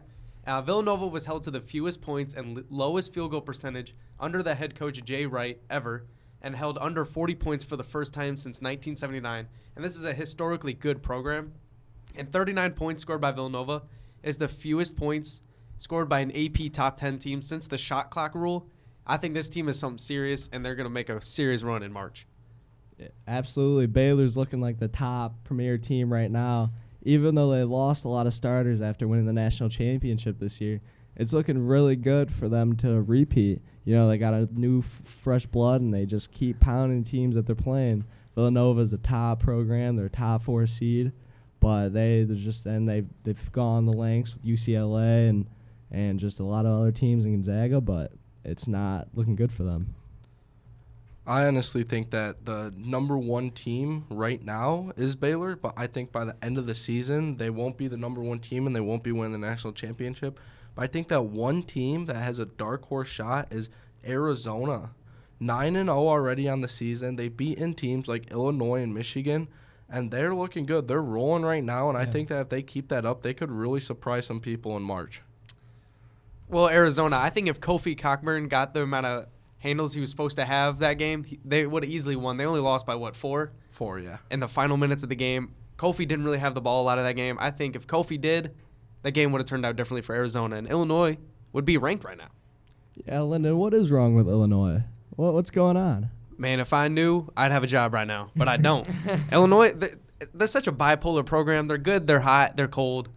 uh, 0.46 0.62
Villanova 0.62 1.06
was 1.06 1.25
held 1.25 1.42
to 1.44 1.50
the 1.50 1.60
fewest 1.60 2.00
points 2.00 2.34
and 2.34 2.58
l- 2.58 2.64
lowest 2.70 3.12
field 3.12 3.32
goal 3.32 3.40
percentage 3.40 3.94
under 4.20 4.42
the 4.42 4.54
head 4.54 4.75
coach 4.75 5.02
Jay 5.04 5.26
Wright 5.26 5.60
ever, 5.68 6.06
and 6.42 6.54
held 6.54 6.78
under 6.78 7.04
40 7.04 7.34
points 7.34 7.64
for 7.64 7.76
the 7.76 7.84
first 7.84 8.14
time 8.14 8.36
since 8.36 8.60
1979. 8.60 9.48
And 9.75 9.84
this 9.84 9.96
is 9.96 10.04
a 10.04 10.14
historically 10.14 10.75
good 10.75 11.02
program. 11.02 11.52
And 12.14 12.30
39 12.30 12.72
points 12.72 13.02
scored 13.02 13.20
by 13.20 13.32
Villanova 13.32 13.82
is 14.22 14.38
the 14.38 14.48
fewest 14.48 14.96
points 14.96 15.42
scored 15.78 16.09
by 16.09 16.21
an 16.21 16.33
AP 16.37 16.73
top 16.73 16.97
10 16.97 17.18
team 17.18 17.42
since 17.42 17.66
the 17.66 17.78
shot 17.78 18.11
clock 18.11 18.35
rule. 18.35 18.66
I 19.06 19.16
think 19.16 19.35
this 19.35 19.49
team 19.49 19.68
is 19.68 19.78
something 19.78 19.99
serious, 19.99 20.49
and 20.52 20.64
they're 20.64 20.75
going 20.75 20.87
to 20.87 20.92
make 20.92 21.09
a 21.09 21.21
serious 21.21 21.62
run 21.62 21.83
in 21.83 21.92
March. 21.92 22.26
Absolutely. 23.28 23.87
Baylor's 23.87 24.37
looking 24.37 24.61
like 24.61 24.78
the 24.78 24.88
top 24.88 25.45
premier 25.45 25.78
team 25.78 26.12
right 26.12 26.30
now. 26.30 26.73
Even 27.02 27.35
though 27.35 27.50
they 27.50 27.62
lost 27.62 28.04
a 28.04 28.09
lot 28.09 28.26
of 28.26 28.35
starters 28.35 28.80
after 28.80 29.06
winning 29.06 29.26
the 29.26 29.33
national 29.33 29.68
championship 29.68 30.40
this 30.40 30.61
year, 30.61 30.80
it's 31.14 31.33
looking 31.33 31.66
really 31.66 31.97
good 31.97 32.33
for 32.33 32.49
them 32.49 32.75
to 32.76 33.00
repeat. 33.02 33.62
You 33.85 33.95
know, 33.95 34.09
they 34.09 34.18
got 34.18 34.35
a 34.35 34.49
new 34.52 34.80
f- 34.80 35.02
fresh 35.04 35.47
blood 35.47 35.80
and 35.80 35.95
they 35.95 36.04
just 36.04 36.33
keep 36.33 36.59
pounding 36.59 37.04
teams 37.04 37.37
that 37.37 37.47
they're 37.47 37.54
playing. 37.54 38.04
Villanova's 38.35 38.92
a 38.92 38.99
top 38.99 39.40
program, 39.40 39.97
they're 39.97 40.09
top 40.09 40.42
four 40.42 40.66
seed, 40.66 41.12
but 41.61 41.90
they 41.90 42.25
they're 42.25 42.37
just 42.37 42.66
and 42.66 42.88
they've 42.88 43.06
they've 43.23 43.52
gone 43.52 43.87
the 43.87 43.92
lengths 43.92 44.35
with 44.35 44.45
UCLA 44.45 45.28
and 45.28 45.47
and 45.97 46.21
just 46.21 46.41
a 46.41 46.45
lot 46.45 46.67
of 46.67 46.79
other 46.79 46.93
teams 46.93 47.25
in 47.25 47.33
Gonzaga, 47.33 47.81
but 47.81 48.12
it's 48.45 48.69
not 48.69 49.09
looking 49.15 49.35
good 49.35 49.50
for 49.50 49.62
them. 49.62 49.95
I 51.26 51.47
honestly 51.47 51.83
think 51.83 52.11
that 52.11 52.45
the 52.45 52.73
number 52.76 53.17
one 53.17 53.50
team 53.50 54.05
right 54.11 54.45
now 54.45 54.93
is 54.97 55.17
Baylor, 55.17 55.57
but 55.57 55.73
I 55.76 55.87
think 55.87 56.12
by 56.12 56.26
the 56.26 56.37
end 56.43 56.59
of 56.59 56.67
the 56.67 56.75
season, 56.75 57.38
they 57.38 57.49
won't 57.49 57.79
be 57.79 57.88
the 57.88 57.97
number 57.97 58.21
one 58.21 58.38
team 58.38 58.67
and 58.67 58.76
they 58.76 58.81
won't 58.81 59.03
be 59.03 59.11
winning 59.11 59.33
the 59.33 59.38
national 59.38 59.73
championship. 59.73 60.38
But 60.75 60.83
I 60.83 60.87
think 60.87 61.09
that 61.09 61.25
one 61.25 61.62
team 61.62 62.05
that 62.05 62.17
has 62.17 62.38
a 62.38 62.45
dark 62.45 62.85
horse 62.85 63.09
shot 63.09 63.49
is 63.50 63.71
Arizona. 64.07 64.91
9 65.41 65.76
and 65.76 65.88
0 65.88 65.97
already 65.97 66.47
on 66.49 66.61
the 66.61 66.69
season. 66.69 67.17
They 67.17 67.29
beat 67.29 67.59
in 67.59 67.75
teams 67.75 68.07
like 68.07 68.31
Illinois 68.31 68.82
and 68.82 68.95
Michigan, 68.95 69.49
and 69.89 70.11
they're 70.11 70.35
looking 70.35 70.67
good. 70.67 70.89
They're 70.89 71.02
rolling 71.02 71.45
right 71.45 71.65
now, 71.65 71.89
and 71.89 71.99
I 71.99 72.04
think 72.04 72.28
that 72.28 72.43
if 72.43 72.49
they 72.50 72.63
keep 72.63 72.89
that 72.89 73.04
up, 73.04 73.23
they 73.23 73.35
could 73.35 73.50
really 73.50 73.80
surprise 73.80 74.26
some 74.26 74.41
people 74.41 74.76
in 74.76 74.82
March. 74.82 75.23
Well, 76.49 76.69
Arizona, 76.69 77.17
I 77.19 77.30
think 77.30 77.49
if 77.49 77.61
Kofi 77.61 77.97
Cockburn 77.99 78.49
got 78.49 78.73
the 78.75 78.82
amount 78.82 79.06
of 79.06 79.26
handles 79.59 79.95
he 79.95 80.00
was 80.00 80.11
supposed 80.11 80.37
to 80.37 80.45
have 80.45 80.78
that 80.80 80.95
game, 80.95 81.25
he, 81.25 81.39
they 81.45 81.67
would 81.67 81.82
have 81.82 81.91
easily 81.93 82.17
won. 82.17 82.37
They 82.37 82.47
only 82.47 82.61
lost 82.61 82.87
by 82.87 82.95
what 82.95 83.17
four 83.17 83.52
Four, 83.71 83.99
yeah. 83.99 84.19
in 84.30 84.41
the 84.41 84.49
final 84.49 84.76
minutes 84.76 85.02
of 85.02 85.09
the 85.11 85.17
game. 85.17 85.54
Kofi 85.76 86.09
didn't 86.09 86.25
really 86.25 86.39
have 86.39 86.54
the 86.54 86.61
ball 86.63 86.82
a 86.82 86.87
lot 86.87 86.97
of 86.99 87.04
that 87.04 87.13
game. 87.15 87.37
I 87.39 87.50
think 87.50 87.76
if 87.76 87.87
Kofi 87.87 88.19
did, 88.19 88.54
that 89.02 89.11
game 89.11 89.32
would 89.32 89.41
have 89.41 89.47
turned 89.49 89.67
out 89.67 89.76
differently 89.76 90.00
for 90.02 90.15
Arizona, 90.15 90.56
and 90.56 90.67
Illinois 90.67 91.19
would 91.52 91.65
be 91.67 91.76
ranked 91.76 92.04
right 92.04 92.17
now. 92.17 92.28
Yeah, 93.06 93.21
Lyndon, 93.23 93.59
what 93.59 93.75
is 93.75 93.91
wrong 93.93 94.15
with 94.15 94.28
Illinois? 94.28 94.82
What 95.11 95.35
what's 95.35 95.50
going 95.50 95.76
on? 95.76 96.09
Man, 96.39 96.61
if 96.61 96.73
I 96.73 96.89
knew, 96.89 97.30
I'd 97.37 97.52
have 97.52 97.65
a 97.65 97.67
job 97.67 97.93
right 97.93 98.06
now, 98.06 98.30
but 98.37 98.49
I 98.49 98.56
don't. 98.56 98.89
Illinois, 99.32 99.73
they- 99.73 99.95
they're 100.32 100.47
such 100.47 100.67
a 100.67 100.73
bipolar 100.73 101.26
program. 101.26 101.69
They're 101.69 101.76
good, 101.76 102.06
they're 102.06 102.21
hot, 102.21 102.56
they're 102.56 102.69
cold. 102.69 103.11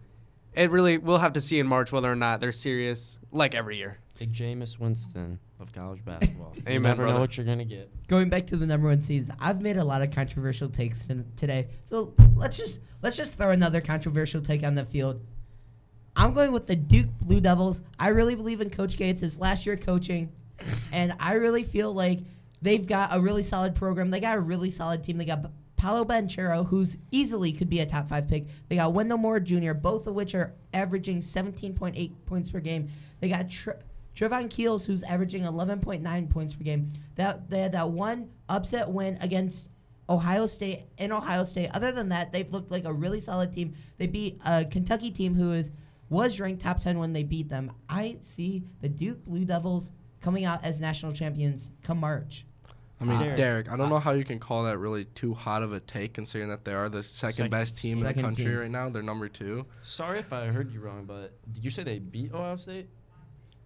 It 0.54 0.70
really, 0.70 0.98
we'll 0.98 1.18
have 1.18 1.34
to 1.34 1.40
see 1.40 1.58
in 1.58 1.66
March 1.66 1.92
whether 1.92 2.10
or 2.10 2.16
not 2.16 2.40
they're 2.40 2.52
serious, 2.52 3.18
like 3.30 3.54
every 3.54 3.76
year. 3.76 3.98
Big 4.18 4.32
Jameis 4.32 4.78
Winston 4.78 5.38
of 5.60 5.72
college 5.72 6.04
basketball. 6.04 6.52
you 6.56 6.62
Amen, 6.66 6.82
never 6.82 7.02
brother. 7.02 7.14
know 7.14 7.20
what 7.20 7.36
you're 7.36 7.46
gonna 7.46 7.64
get. 7.64 7.90
Going 8.06 8.28
back 8.28 8.46
to 8.48 8.56
the 8.56 8.66
number 8.66 8.88
one 8.88 9.02
seeds, 9.02 9.30
I've 9.38 9.62
made 9.62 9.76
a 9.76 9.84
lot 9.84 10.02
of 10.02 10.10
controversial 10.10 10.68
takes 10.68 11.06
t- 11.06 11.14
today. 11.36 11.68
So 11.86 12.12
let's 12.34 12.56
just 12.56 12.80
let's 13.02 13.16
just 13.16 13.36
throw 13.36 13.50
another 13.50 13.80
controversial 13.80 14.42
take 14.42 14.62
on 14.62 14.74
the 14.74 14.84
field. 14.84 15.22
I'm 16.16 16.34
going 16.34 16.52
with 16.52 16.66
the 16.66 16.76
Duke 16.76 17.08
Blue 17.22 17.40
Devils. 17.40 17.80
I 17.98 18.08
really 18.08 18.34
believe 18.34 18.60
in 18.60 18.68
Coach 18.68 18.96
Gates. 18.96 19.22
His 19.22 19.38
last 19.38 19.64
year 19.64 19.76
coaching, 19.76 20.32
and 20.92 21.14
I 21.18 21.34
really 21.34 21.64
feel 21.64 21.92
like 21.94 22.18
they've 22.60 22.86
got 22.86 23.14
a 23.16 23.20
really 23.20 23.42
solid 23.42 23.74
program. 23.74 24.10
They 24.10 24.20
got 24.20 24.36
a 24.36 24.40
really 24.40 24.70
solid 24.70 25.02
team. 25.02 25.16
They 25.16 25.24
got 25.24 25.50
Paolo 25.80 26.04
Banchero, 26.04 26.66
who's 26.66 26.98
easily 27.10 27.52
could 27.52 27.70
be 27.70 27.80
a 27.80 27.86
top 27.86 28.06
five 28.06 28.28
pick. 28.28 28.48
They 28.68 28.76
got 28.76 28.92
Wendell 28.92 29.16
Moore 29.16 29.40
Jr., 29.40 29.72
both 29.72 30.06
of 30.06 30.14
which 30.14 30.34
are 30.34 30.52
averaging 30.74 31.20
17.8 31.20 32.12
points 32.26 32.50
per 32.50 32.60
game. 32.60 32.90
They 33.20 33.30
got 33.30 33.48
Tre- 33.48 33.80
Trevon 34.14 34.50
Keels, 34.50 34.84
who's 34.84 35.02
averaging 35.02 35.44
11.9 35.44 36.28
points 36.28 36.52
per 36.52 36.64
game. 36.64 36.92
That 37.14 37.48
they 37.48 37.60
had 37.60 37.72
that 37.72 37.88
one 37.88 38.28
upset 38.50 38.90
win 38.90 39.16
against 39.22 39.68
Ohio 40.10 40.46
State 40.46 40.82
in 40.98 41.12
Ohio 41.12 41.44
State. 41.44 41.70
Other 41.72 41.92
than 41.92 42.10
that, 42.10 42.30
they've 42.30 42.50
looked 42.50 42.70
like 42.70 42.84
a 42.84 42.92
really 42.92 43.18
solid 43.18 43.50
team. 43.50 43.72
They 43.96 44.06
beat 44.06 44.38
a 44.44 44.66
Kentucky 44.66 45.10
team 45.10 45.34
who 45.34 45.52
is 45.52 45.72
was 46.10 46.38
ranked 46.38 46.60
top 46.60 46.80
10 46.80 46.98
when 46.98 47.14
they 47.14 47.22
beat 47.22 47.48
them. 47.48 47.72
I 47.88 48.18
see 48.20 48.64
the 48.82 48.88
Duke 48.90 49.24
Blue 49.24 49.46
Devils 49.46 49.92
coming 50.20 50.44
out 50.44 50.62
as 50.62 50.78
national 50.78 51.12
champions 51.12 51.70
come 51.82 52.00
March. 52.00 52.44
I 53.00 53.04
mean, 53.04 53.18
Derek, 53.18 53.36
Derek, 53.36 53.68
I 53.72 53.76
don't 53.76 53.86
I- 53.86 53.90
know 53.90 53.98
how 53.98 54.12
you 54.12 54.24
can 54.24 54.38
call 54.38 54.64
that 54.64 54.76
really 54.78 55.04
too 55.06 55.32
hot 55.34 55.62
of 55.62 55.72
a 55.72 55.80
take, 55.80 56.12
considering 56.12 56.50
that 56.50 56.64
they 56.64 56.74
are 56.74 56.88
the 56.88 57.02
second, 57.02 57.34
Second- 57.36 57.50
best 57.50 57.76
team 57.78 57.98
in 57.98 58.04
the 58.04 58.14
country 58.14 58.44
team. 58.44 58.56
right 58.58 58.70
now. 58.70 58.88
They're 58.90 59.02
number 59.02 59.28
two. 59.28 59.64
Sorry 59.82 60.18
if 60.18 60.32
I 60.32 60.46
heard 60.48 60.70
you 60.72 60.80
wrong, 60.80 61.06
but 61.06 61.32
did 61.52 61.64
you 61.64 61.70
say 61.70 61.82
they 61.82 61.98
beat 61.98 62.32
Ohio 62.32 62.56
State? 62.56 62.88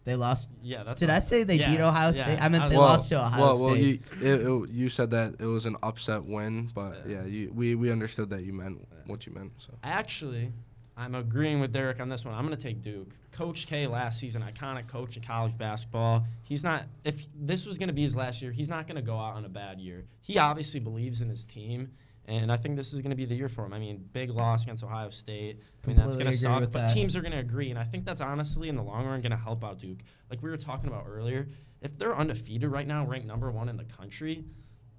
They 0.04 0.16
lost. 0.16 0.48
Yeah, 0.62 0.82
that's. 0.82 1.00
Did 1.00 1.08
what 1.08 1.16
I 1.16 1.20
say 1.20 1.44
they 1.44 1.56
yeah, 1.56 1.70
beat 1.70 1.80
Ohio 1.80 2.12
yeah, 2.12 2.22
State? 2.22 2.38
I 2.42 2.48
meant 2.50 2.68
they 2.70 2.76
was- 2.76 2.88
lost 2.88 3.08
to 3.08 3.24
Ohio 3.24 3.40
well, 3.40 3.56
State. 3.56 3.64
well, 3.64 3.76
you 3.76 3.98
it, 4.20 4.46
it, 4.46 4.70
you 4.70 4.88
said 4.90 5.10
that 5.12 5.36
it 5.40 5.46
was 5.46 5.64
an 5.66 5.76
upset 5.82 6.24
win, 6.24 6.70
but 6.74 7.08
Yeah. 7.08 7.20
yeah, 7.22 7.24
you, 7.26 7.52
we 7.54 7.74
we 7.74 7.90
understood 7.90 8.28
that 8.30 8.44
you 8.44 8.52
meant 8.52 8.86
what 9.06 9.26
you 9.26 9.32
meant. 9.32 9.52
So 9.56 9.72
Actually, 9.82 10.52
I'm 10.96 11.14
agreeing 11.14 11.60
with 11.60 11.72
Derek 11.72 12.00
on 12.00 12.08
this 12.08 12.24
one. 12.24 12.34
I'm 12.34 12.46
going 12.46 12.56
to 12.56 12.62
take 12.62 12.80
Duke. 12.80 13.08
Coach 13.32 13.66
K 13.66 13.86
last 13.86 14.20
season, 14.20 14.42
iconic 14.42 14.86
coach 14.86 15.16
in 15.16 15.22
college 15.22 15.56
basketball. 15.58 16.24
He's 16.44 16.62
not. 16.62 16.84
If 17.02 17.26
this 17.34 17.66
was 17.66 17.78
going 17.78 17.88
to 17.88 17.94
be 17.94 18.02
his 18.02 18.14
last 18.14 18.40
year, 18.40 18.52
he's 18.52 18.68
not 18.68 18.86
going 18.86 18.96
to 18.96 19.02
go 19.02 19.16
out 19.18 19.34
on 19.34 19.44
a 19.44 19.48
bad 19.48 19.80
year. 19.80 20.04
He 20.20 20.38
obviously 20.38 20.78
believes 20.78 21.20
in 21.20 21.28
his 21.28 21.44
team, 21.44 21.90
and 22.26 22.52
I 22.52 22.56
think 22.56 22.76
this 22.76 22.92
is 22.92 23.00
going 23.00 23.10
to 23.10 23.16
be 23.16 23.24
the 23.24 23.34
year 23.34 23.48
for 23.48 23.64
him. 23.64 23.72
I 23.72 23.80
mean, 23.80 24.08
big 24.12 24.30
loss 24.30 24.62
against 24.62 24.84
Ohio 24.84 25.10
State. 25.10 25.60
I 25.82 25.88
mean, 25.88 25.96
that's 25.96 26.14
going 26.14 26.30
to 26.30 26.32
suck, 26.32 26.60
but 26.60 26.72
that. 26.72 26.94
teams 26.94 27.16
are 27.16 27.20
going 27.20 27.32
to 27.32 27.38
agree, 27.38 27.70
and 27.70 27.78
I 27.78 27.84
think 27.84 28.04
that's 28.04 28.20
honestly 28.20 28.68
in 28.68 28.76
the 28.76 28.82
long 28.82 29.04
run 29.04 29.20
going 29.20 29.32
to 29.32 29.36
help 29.36 29.64
out 29.64 29.80
Duke. 29.80 29.98
Like 30.30 30.42
we 30.42 30.50
were 30.50 30.56
talking 30.56 30.88
about 30.88 31.06
earlier, 31.08 31.48
if 31.82 31.98
they're 31.98 32.16
undefeated 32.16 32.70
right 32.70 32.86
now, 32.86 33.04
ranked 33.04 33.26
number 33.26 33.50
one 33.50 33.68
in 33.68 33.76
the 33.76 33.84
country. 33.84 34.44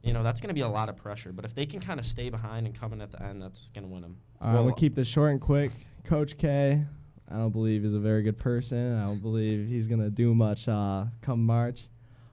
You 0.06 0.14
know 0.14 0.22
that's 0.24 0.40
going 0.40 0.50
to 0.50 0.54
be 0.54 0.62
a 0.62 0.68
lot 0.70 0.88
of 0.88 0.96
pressure, 0.98 1.32
but 1.34 1.46
if 1.46 1.56
they 1.56 1.66
can 1.66 1.80
kind 1.80 2.00
of 2.00 2.06
stay 2.06 2.30
behind 2.30 2.68
and 2.68 2.80
come 2.80 2.94
in 2.94 3.02
at 3.02 3.12
the 3.12 3.22
end, 3.24 3.42
that's 3.42 3.58
what's 3.58 3.72
going 3.72 3.86
to 3.88 3.92
win 3.92 4.04
them. 4.04 4.18
All 4.40 4.48
right, 4.48 4.54
Well- 4.54 4.66
we'll 4.66 4.74
keep 4.76 4.94
this 4.96 5.08
short 5.08 5.32
and 5.32 5.42
quick. 5.42 5.72
Coach 6.04 6.38
K, 6.38 6.86
I 7.28 7.36
don't 7.38 7.50
believe 7.52 7.84
is 7.84 7.96
a 7.96 8.00
very 8.00 8.22
good 8.22 8.38
person. 8.38 8.96
I 8.98 9.08
don't 9.08 9.20
believe 9.22 9.68
he's 9.68 9.88
gonna 9.88 10.12
do 10.12 10.36
much 10.36 10.68
uh, 10.68 11.06
come 11.22 11.44
March. 11.44 11.88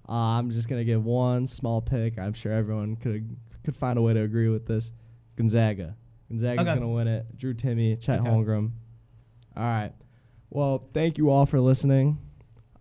Uh, 0.06 0.12
I'm 0.12 0.50
just 0.50 0.68
gonna 0.68 0.84
give 0.84 1.06
one 1.06 1.46
small 1.46 1.80
pick. 1.80 2.18
I'm 2.18 2.34
sure 2.34 2.52
everyone 2.52 2.96
could 2.96 3.34
could 3.64 3.74
find 3.74 3.98
a 3.98 4.02
way 4.02 4.12
to 4.12 4.20
agree 4.20 4.50
with 4.50 4.66
this. 4.66 4.92
Gonzaga. 5.36 5.96
Gonzaga's 6.28 6.68
Okay. 6.68 6.74
gonna 6.78 6.90
win 6.92 7.08
it. 7.08 7.38
Drew 7.38 7.54
Timme, 7.54 7.98
Chet 7.98 8.20
Okay. 8.20 8.28
Holmgren. 8.28 8.72
All 9.56 9.62
right. 9.62 9.92
Well, 10.50 10.84
thank 10.92 11.16
you 11.16 11.30
all 11.30 11.46
for 11.46 11.58
listening. 11.58 12.18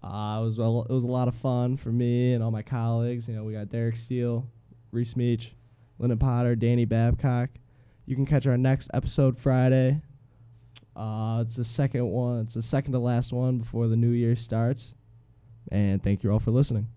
Uh, 0.04 0.40
it 0.42 0.44
was 0.44 0.60
a, 0.60 0.64
it 0.64 0.94
was 0.94 1.06
a 1.06 1.08
lot 1.08 1.30
of 1.30 1.36
fun 1.36 1.78
for 1.78 1.94
me 1.94 2.34
and 2.34 2.44
all 2.44 2.52
my 2.52 2.64
colleagues. 2.64 3.30
You 3.30 3.36
know, 3.36 3.46
we 3.46 3.54
got 3.54 3.70
Derek 3.70 3.96
Steele, 3.96 4.46
Reese 4.92 5.14
Meach, 5.16 5.50
Lyndon 6.00 6.20
Potter, 6.20 6.56
Danny 6.56 6.86
Babcock. 6.86 7.50
You 8.06 8.16
can 8.16 8.26
catch 8.26 8.48
our 8.48 8.58
next 8.58 8.90
episode 8.94 9.38
Friday. 9.38 10.02
Uh, 10.96 11.44
it's 11.46 11.56
the 11.56 11.64
second 11.64 12.10
one. 12.10 12.42
It's 12.42 12.54
the 12.54 12.62
second 12.62 12.94
to 12.94 13.00
last 13.00 13.32
one 13.32 13.60
before 13.60 13.88
the 13.88 13.96
new 13.96 14.12
year 14.12 14.36
starts. 14.36 14.94
And 15.72 16.04
thank 16.04 16.24
you 16.24 16.32
all 16.32 16.40
for 16.40 16.52
listening. 16.52 16.88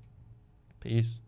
Peace. 0.81 1.21